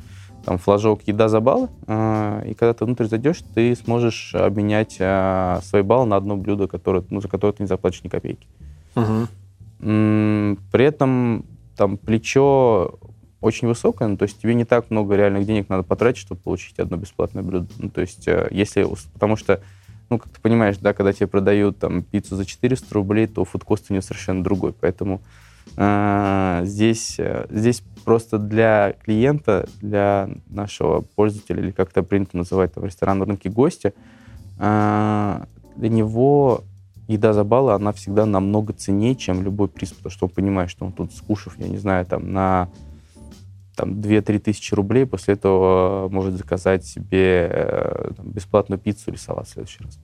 [0.45, 5.61] там флажок «Еда за баллы», а, и когда ты внутрь зайдешь, ты сможешь обменять а,
[5.63, 8.49] свои баллы на одно блюдо, которое, ну, за которое ты не заплатишь ни копейки.
[8.97, 9.29] Угу.
[9.85, 11.45] При этом
[11.77, 12.99] там плечо
[13.43, 16.79] очень высокое, ну, то есть тебе не так много реальных денег надо потратить, чтобы получить
[16.79, 17.67] одно бесплатное блюдо.
[17.79, 18.87] Ну, то есть э, если...
[19.13, 19.61] Потому что,
[20.09, 23.91] ну, как ты понимаешь, да, когда тебе продают там пиццу за 400 рублей, то фудкост
[23.91, 24.73] у нее совершенно другой.
[24.73, 25.21] Поэтому
[25.77, 32.73] э, здесь, э, здесь просто для клиента, для нашего пользователя, или как это принято называть
[32.73, 33.93] там, в ресторанном рынке гостя,
[34.57, 36.63] для него
[37.07, 40.85] еда за баллы, она всегда намного ценнее, чем любой приз, потому что он понимает, что
[40.85, 42.69] он тут скушав, я не знаю, там на
[43.77, 49.49] там, 2-3 тысячи рублей, после этого может заказать себе э, там, бесплатную пиццу или салат
[49.49, 49.99] в следующий раз.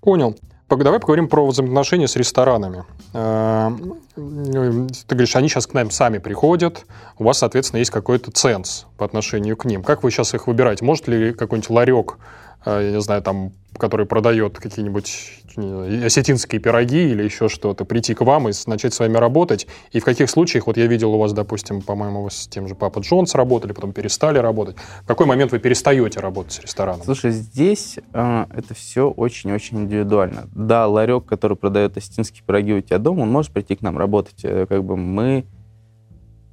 [0.00, 0.36] Понял.
[0.68, 2.84] Давай поговорим про взаимоотношения с ресторанами.
[3.14, 3.70] Э,
[4.14, 6.84] ты говоришь, они сейчас к нам сами приходят,
[7.18, 9.82] у вас, соответственно, есть какой-то ценз по отношению к ним.
[9.82, 10.84] Как вы сейчас их выбираете?
[10.84, 12.18] Может ли какой-нибудь ларек
[12.64, 18.20] Э, я не знаю, там, который продает какие-нибудь осетинские пироги или еще что-то, прийти к
[18.22, 19.66] вам и начать с вами работать?
[19.92, 22.74] И в каких случаях, вот я видел у вас, допустим, по-моему, вы с тем же
[22.74, 24.76] Папа Джонс работали, потом перестали работать.
[25.02, 27.04] В какой момент вы перестаете работать с рестораном?
[27.04, 30.48] Слушай, здесь э, это все очень-очень индивидуально.
[30.54, 34.44] Да, ларек, который продает осетинские пироги у тебя дома, он может прийти к нам работать.
[34.44, 35.44] Э, как бы мы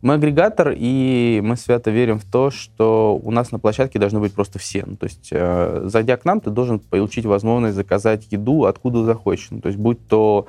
[0.06, 4.34] мы агрегатор, и мы свято верим в то, что у нас на площадке должны быть
[4.34, 4.84] просто все.
[4.86, 9.48] Ну, то есть, э, зайдя к нам, ты должен получить возможность заказать еду откуда захочешь.
[9.50, 10.46] Ну, то есть, будь то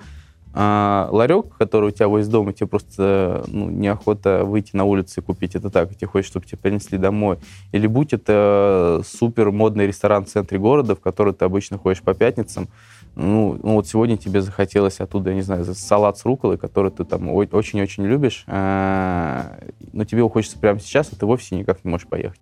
[0.52, 5.24] э, ларек, который у тебя возле дома, тебе просто ну, неохота выйти на улицу и
[5.24, 7.38] купить это так, и тебе хочется, чтобы тебе принесли домой.
[7.72, 12.12] Или будь это супер модный ресторан в центре города, в который ты обычно ходишь по
[12.12, 12.68] пятницам,
[13.16, 17.02] ну, ну вот сегодня тебе захотелось оттуда, я не знаю, салат с руколой, который ты
[17.04, 19.58] там очень-очень любишь, а,
[19.92, 22.40] но тебе хочется прямо сейчас, а ты вовсе никак не можешь поехать.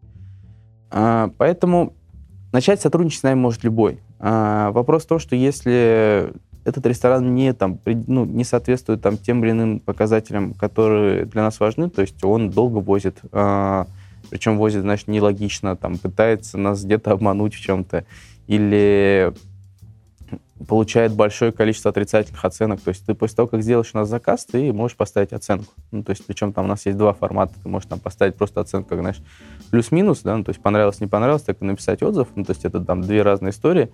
[0.91, 1.95] А, поэтому
[2.53, 4.01] начать сотрудничать с нами может любой.
[4.19, 6.33] А, вопрос в том, что если
[6.65, 11.61] этот ресторан не, там, ну, не соответствует там, тем или иным показателям, которые для нас
[11.61, 17.55] важны, то есть он долго возит, причем возит, значит, нелогично, там, пытается нас где-то обмануть
[17.55, 18.07] в чем-то,
[18.49, 19.35] или
[20.65, 22.81] получает большое количество отрицательных оценок.
[22.81, 25.73] То есть ты после того, как сделаешь у нас заказ, ты можешь поставить оценку.
[25.91, 27.55] Ну, то есть причем там у нас есть два формата.
[27.63, 29.23] Ты можешь там поставить просто оценку, как, знаешь,
[29.71, 32.29] плюс-минус, да, ну, то есть понравилось, не понравилось, так и написать отзыв.
[32.35, 33.91] Ну, то есть это там две разные истории.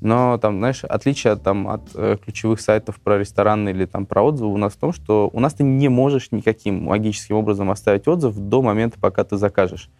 [0.00, 4.52] Но там, знаешь, отличие там, от э, ключевых сайтов про рестораны или там про отзывы
[4.52, 8.36] у нас в том, что у нас ты не можешь никаким магическим образом оставить отзыв
[8.36, 9.90] до момента, пока ты закажешь.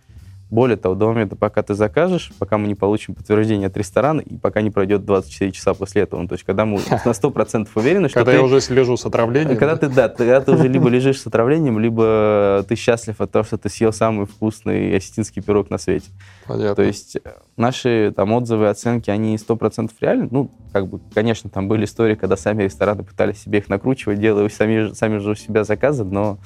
[0.51, 4.37] Более того, до момента, пока ты закажешь, пока мы не получим подтверждение от ресторана, и
[4.39, 6.23] пока не пройдет 24 часа после этого.
[6.23, 8.39] Ну, то есть, когда мы на 100% уверены, что Когда ты...
[8.39, 9.59] я уже лежу с отравлением.
[9.59, 13.45] Когда ты, да, когда ты уже либо лежишь с отравлением, либо ты счастлив от того,
[13.45, 16.09] что ты съел самый вкусный осетинский пирог на свете.
[16.47, 16.77] Понятно.
[16.77, 17.21] То есть э,
[17.59, 20.29] наши там отзывы, оценки, они 100% реальны.
[20.31, 24.49] Ну, как бы, конечно, там были истории, когда сами рестораны пытались себе их накручивать, делая
[24.49, 26.39] сами, сами же у себя заказы, но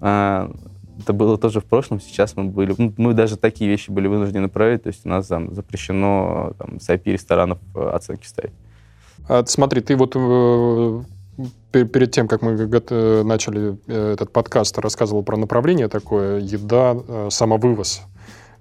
[0.00, 0.48] э,
[0.98, 2.00] это было тоже в прошлом.
[2.00, 4.84] Сейчас мы были, ну, мы даже такие вещи были вынуждены проверить.
[4.84, 8.52] То есть у нас там запрещено там, с IP-ресторанов э, оценки ставить.
[9.28, 11.02] А, смотри, ты вот э,
[11.72, 18.02] перед тем, как мы э, начали этот подкаст, рассказывал про направление такое, еда, самовывоз.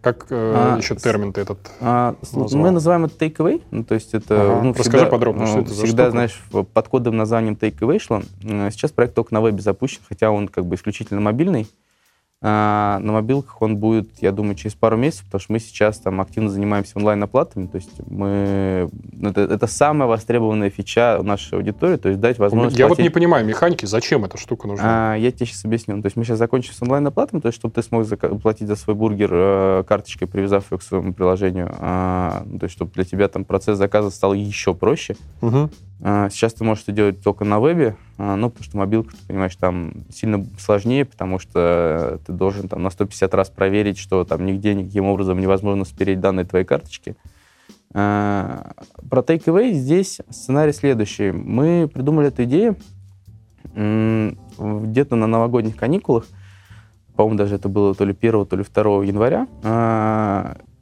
[0.02, 2.62] Как а, еще термин ты этот а, назвал?
[2.62, 4.42] Мы называем это takeaway, ну, то есть это...
[4.42, 4.62] Ага.
[4.62, 6.12] Ну, Расскажи всегда, подробно, что это за Всегда, штука?
[6.12, 8.22] знаешь, под кодовым названием takeaway шло.
[8.42, 11.70] Сейчас проект только на вебе запущен, хотя он как бы исключительно мобильный.
[12.46, 16.20] А, на мобилках он будет, я думаю, через пару месяцев, потому что мы сейчас там
[16.20, 18.90] активно занимаемся онлайн-оплатами, то есть мы...
[19.14, 23.00] Ну, это, это самая востребованная фича нашей аудитории, то есть дать возможность Я платить...
[23.00, 25.14] вот не понимаю механики, зачем эта штука нужна?
[25.14, 26.02] А, я тебе сейчас объясню.
[26.02, 28.06] То есть мы сейчас закончим с онлайн-оплатами, то есть чтобы ты смог
[28.42, 32.92] платить за свой бургер э, карточкой, привязав ее к своему приложению, а, то есть чтобы
[32.92, 35.16] для тебя там процесс заказа стал еще проще.
[35.42, 35.70] Угу.
[36.06, 39.26] А, сейчас ты можешь это делать только на вебе, а, ну, потому что мобилка, ты
[39.26, 44.46] понимаешь, там сильно сложнее, потому что ты должен там на 150 раз проверить, что там
[44.46, 47.16] нигде никаким образом невозможно спереть данные твоей карточки.
[47.94, 48.74] А,
[49.10, 51.32] про Takeaway здесь сценарий следующий.
[51.32, 52.76] Мы придумали эту идею
[53.76, 56.26] где-то на новогодних каникулах,
[57.16, 59.48] по-моему, даже это было то ли 1, то ли 2 января,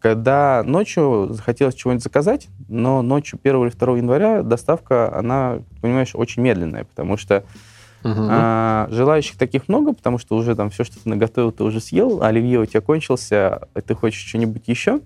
[0.02, 6.41] когда ночью захотелось чего-нибудь заказать, но ночью 1 или 2 января доставка, она, понимаешь, очень
[6.41, 7.43] медленная, потому что
[8.04, 8.14] Угу.
[8.18, 12.24] А, желающих таких много, потому что уже там все, что ты наготовил, ты уже съел,
[12.24, 15.02] а оливье у тебя кончился, а ты хочешь что-нибудь еще.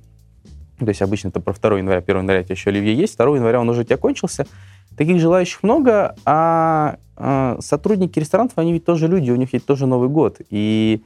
[0.80, 3.36] То есть обычно это про 2 января, 1 января у тебя еще оливье есть, 2
[3.36, 4.48] января он уже у тебя кончился.
[4.96, 9.88] Таких желающих много, а, а сотрудники ресторанов, они ведь тоже люди, у них ведь тоже
[9.88, 10.38] Новый год.
[10.50, 11.04] И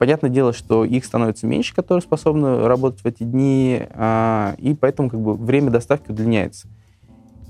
[0.00, 5.10] Понятное дело, что их становится меньше, которые способны работать в эти дни, а, и поэтому
[5.10, 6.68] как бы время доставки удлиняется.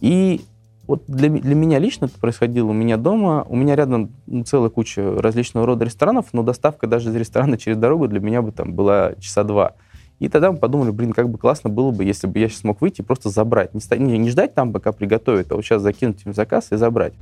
[0.01, 0.40] И
[0.88, 3.46] вот для, для меня лично это происходило у меня дома.
[3.48, 7.76] У меня рядом ну, целая куча различного рода ресторанов, но доставка даже из ресторана через
[7.76, 9.74] дорогу для меня бы там была часа два.
[10.18, 12.80] И тогда мы подумали, блин, как бы классно было бы, если бы я сейчас мог
[12.80, 13.70] выйти и просто забрать.
[13.74, 17.12] Не, не, ждать там, пока приготовят, а вот сейчас закинуть им заказ и забрать.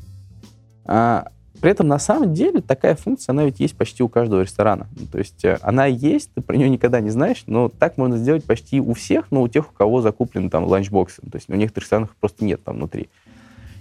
[0.87, 1.27] А,
[1.61, 4.87] при этом на самом деле такая функция, она ведь есть почти у каждого ресторана.
[4.97, 8.17] Ну, то есть э, она есть, ты про нее никогда не знаешь, но так можно
[8.17, 11.23] сделать почти у всех, но у тех, у кого закуплены там ланчбоксы.
[11.23, 13.09] То есть у некоторых ресторанах просто нет там внутри.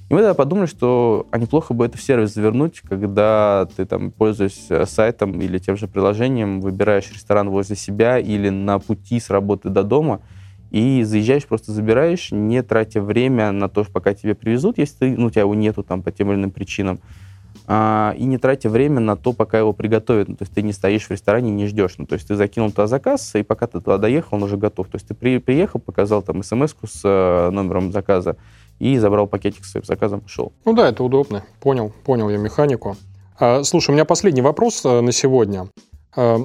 [0.10, 4.12] И мы тогда подумали, что а неплохо бы это в сервис завернуть, когда ты там
[4.12, 9.70] пользуешься сайтом или тем же приложением, выбираешь ресторан возле себя или на пути с работы
[9.70, 10.22] до дома,
[10.72, 15.28] и заезжаешь, просто забираешь, не тратя время на то, пока тебе привезут, если ты, ну,
[15.28, 17.00] у тебя его нету там по тем или иным причинам
[17.68, 20.30] а, и не тратя время на то, пока его приготовят.
[20.30, 21.96] Ну, то есть ты не стоишь в ресторане и не ждешь.
[21.98, 24.88] Ну, то есть ты закинул туда заказ, и пока ты туда доехал, он уже готов.
[24.88, 28.38] То есть ты при, приехал, показал там смс с э, номером заказа
[28.80, 30.54] и забрал пакетик с своим заказом, пошел.
[30.64, 31.44] Ну да, это удобно.
[31.60, 32.96] Понял, понял я механику.
[33.40, 35.70] А, слушай, у меня последний вопрос а, на сегодня.
[36.16, 36.38] А,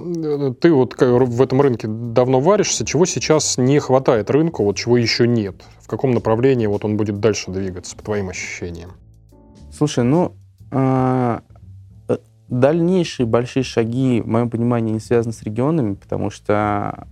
[0.61, 2.85] ты вот в этом рынке давно варишься.
[2.85, 5.63] Чего сейчас не хватает рынку, вот чего еще нет?
[5.81, 8.93] В каком направлении вот он будет дальше двигаться, по твоим ощущениям?
[9.73, 10.42] Слушай, ну, э,
[12.49, 17.07] дальнейшие большие шаги, в моем понимании, не связаны с регионами, потому что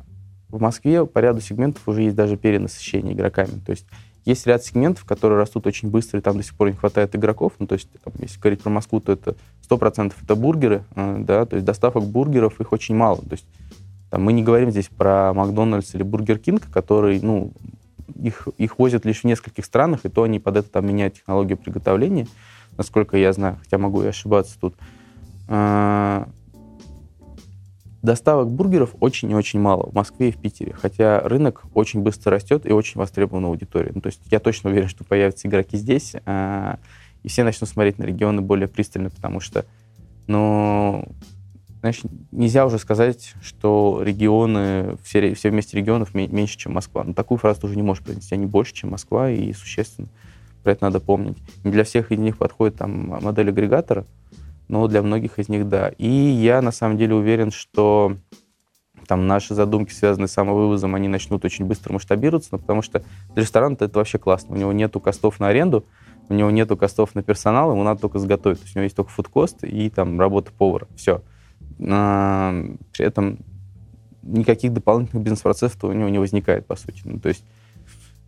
[0.49, 3.61] в Москве по ряду сегментов уже есть даже перенасыщение игроками.
[3.65, 3.87] То есть
[4.25, 7.55] есть ряд сегментов, которые растут очень быстро, и там до сих пор не хватает игроков.
[7.59, 9.35] Ну, то есть, там, если говорить про Москву, то это
[9.69, 13.19] 100% это бургеры, э, да, то есть доставок бургеров их очень мало.
[13.19, 13.47] То есть
[14.11, 17.53] там, мы не говорим здесь про Макдональдс или Бургер Кинг, который, ну,
[18.15, 21.57] их, их возят лишь в нескольких странах, и то они под это там меняют технологию
[21.57, 22.27] приготовления
[22.77, 24.75] насколько я знаю, хотя могу и ошибаться тут.
[25.49, 26.29] А,
[28.03, 32.33] доставок бургеров очень и очень мало в Москве и в Питере, хотя рынок очень быстро
[32.33, 33.93] растет и очень востребован аудиторией.
[33.95, 36.79] Ну, то есть я точно уверен, что появятся игроки здесь, а,
[37.23, 39.67] и все начнут смотреть на регионы более пристально, потому что,
[40.27, 41.07] ну,
[41.81, 42.01] знаешь,
[42.31, 47.05] нельзя уже сказать, что регионы, все, все вместе регионов меньше, чем Москва.
[47.05, 48.35] Но такую фразу уже не можешь произнести.
[48.35, 50.09] Они больше, чем Москва, и существенно.
[50.63, 51.39] Про это надо помнить.
[51.65, 54.07] Не для всех из них подходит там модель агрегатора,
[54.69, 55.89] но для многих из них да.
[55.99, 58.17] И я на самом деле уверен, что
[59.07, 63.03] там наши задумки, связанные с самовывозом, они начнут очень быстро масштабироваться, ну, потому что
[63.35, 64.55] для ресторана это вообще классно.
[64.55, 65.85] У него нету костов на аренду,
[66.29, 68.59] у него нету костов на персонал, ему надо только сготовить.
[68.61, 70.87] То есть у него есть только фудкост и там работа повара.
[70.95, 71.23] Все.
[71.89, 72.55] А,
[72.93, 73.39] при этом
[74.23, 77.01] никаких дополнительных бизнес-процессов у него не возникает, по сути.
[77.05, 77.45] Ну, то есть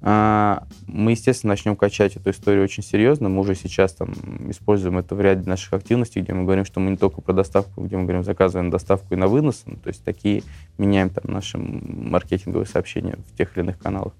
[0.02, 3.28] мы, естественно, начнем качать эту историю очень серьезно.
[3.28, 4.12] Мы уже сейчас там
[4.50, 7.84] используем это в ряде наших активностей, где мы говорим, что мы не только про доставку,
[7.84, 9.62] где мы говорим, заказываем доставку и на вынос.
[9.64, 10.42] Ну, то есть такие
[10.76, 14.12] меняем там наши маркетинговые сообщения в тех или иных каналах.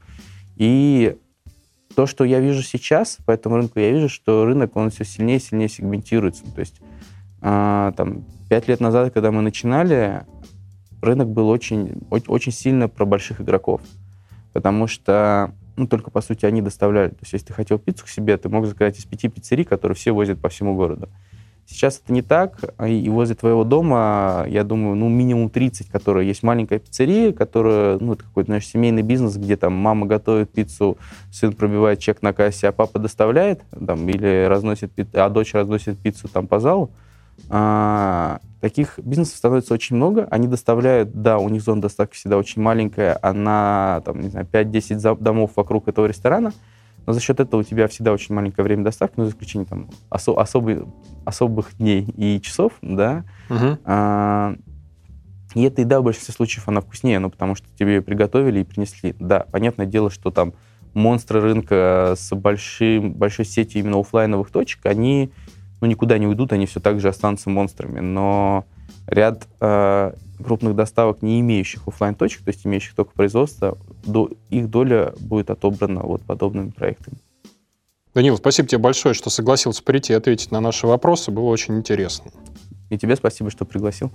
[0.57, 1.17] И
[1.97, 5.39] то, что я вижу сейчас по этому рынку, я вижу, что рынок, он все сильнее
[5.39, 6.45] и сильнее сегментируется.
[6.55, 6.81] То есть
[7.41, 10.25] а, там, пять лет назад, когда мы начинали,
[11.01, 13.81] рынок был очень, очень сильно про больших игроков.
[14.53, 17.11] Потому что, ну, только, по сути, они доставляли.
[17.11, 19.97] То есть, если ты хотел пиццу к себе, ты мог заказать из пяти пиццерий, которые
[19.97, 21.09] все возят по всему городу.
[21.67, 26.43] Сейчас это не так, и возле твоего дома, я думаю, ну, минимум 30, которые есть
[26.43, 30.99] маленькая пиццерия, которая, ну, это какой-то, знаешь, семейный бизнес, где там мама готовит пиццу,
[31.31, 36.29] сын пробивает чек на кассе, а папа доставляет, там, или разносит, а дочь разносит пиццу
[36.29, 36.91] там по залу.
[37.49, 40.27] А, таких бизнесов становится очень много.
[40.31, 45.21] Они доставляют, да, у них зона доставки всегда очень маленькая, она, там, не знаю, 5-10
[45.21, 46.53] домов вокруг этого ресторана,
[47.05, 49.91] но за счет этого у тебя всегда очень маленькое время доставки, ну, за исключением там
[50.11, 50.85] осо- особый,
[51.25, 53.25] особых дней и часов, да.
[53.51, 53.79] Угу.
[53.85, 54.55] А,
[55.55, 58.65] и эта еда в большинстве случаев, она вкуснее, ну, потому что тебе ее приготовили и
[58.65, 59.15] принесли.
[59.19, 60.55] Да, понятное дело, что там
[60.95, 65.33] монстры рынка с большим, большой сетью именно офлайновых точек, они
[65.83, 67.99] ну, никуда не уйдут, они все так же останутся монстрами.
[67.99, 68.65] Но
[69.09, 70.13] ряд э,
[70.43, 73.77] крупных доставок, не имеющих офлайн точек то есть имеющих только производство,
[74.07, 77.17] до, их доля будет отобрана вот подобными проектами.
[78.15, 81.33] Данил, спасибо тебе большое, что согласился прийти и ответить на наши вопросы.
[81.33, 82.31] Было очень интересно.
[82.89, 84.13] И тебе спасибо, что пригласил.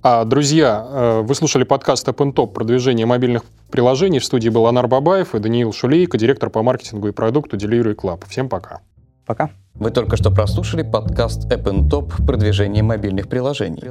[0.00, 3.42] А, друзья, э, вы слушали подкаст App Top продвижение мобильных
[3.72, 4.20] приложений.
[4.20, 8.22] В студии был Анар Бабаев и Даниил Шулейко, директор по маркетингу и продукту Delivery Club.
[8.28, 8.80] Всем пока.
[9.26, 9.50] Пока.
[9.74, 13.82] Вы только что прослушали подкаст App Top продвижение мобильных приложений.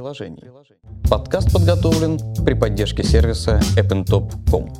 [1.10, 4.70] Подкаст подготовлен при поддержке сервиса appntop.com.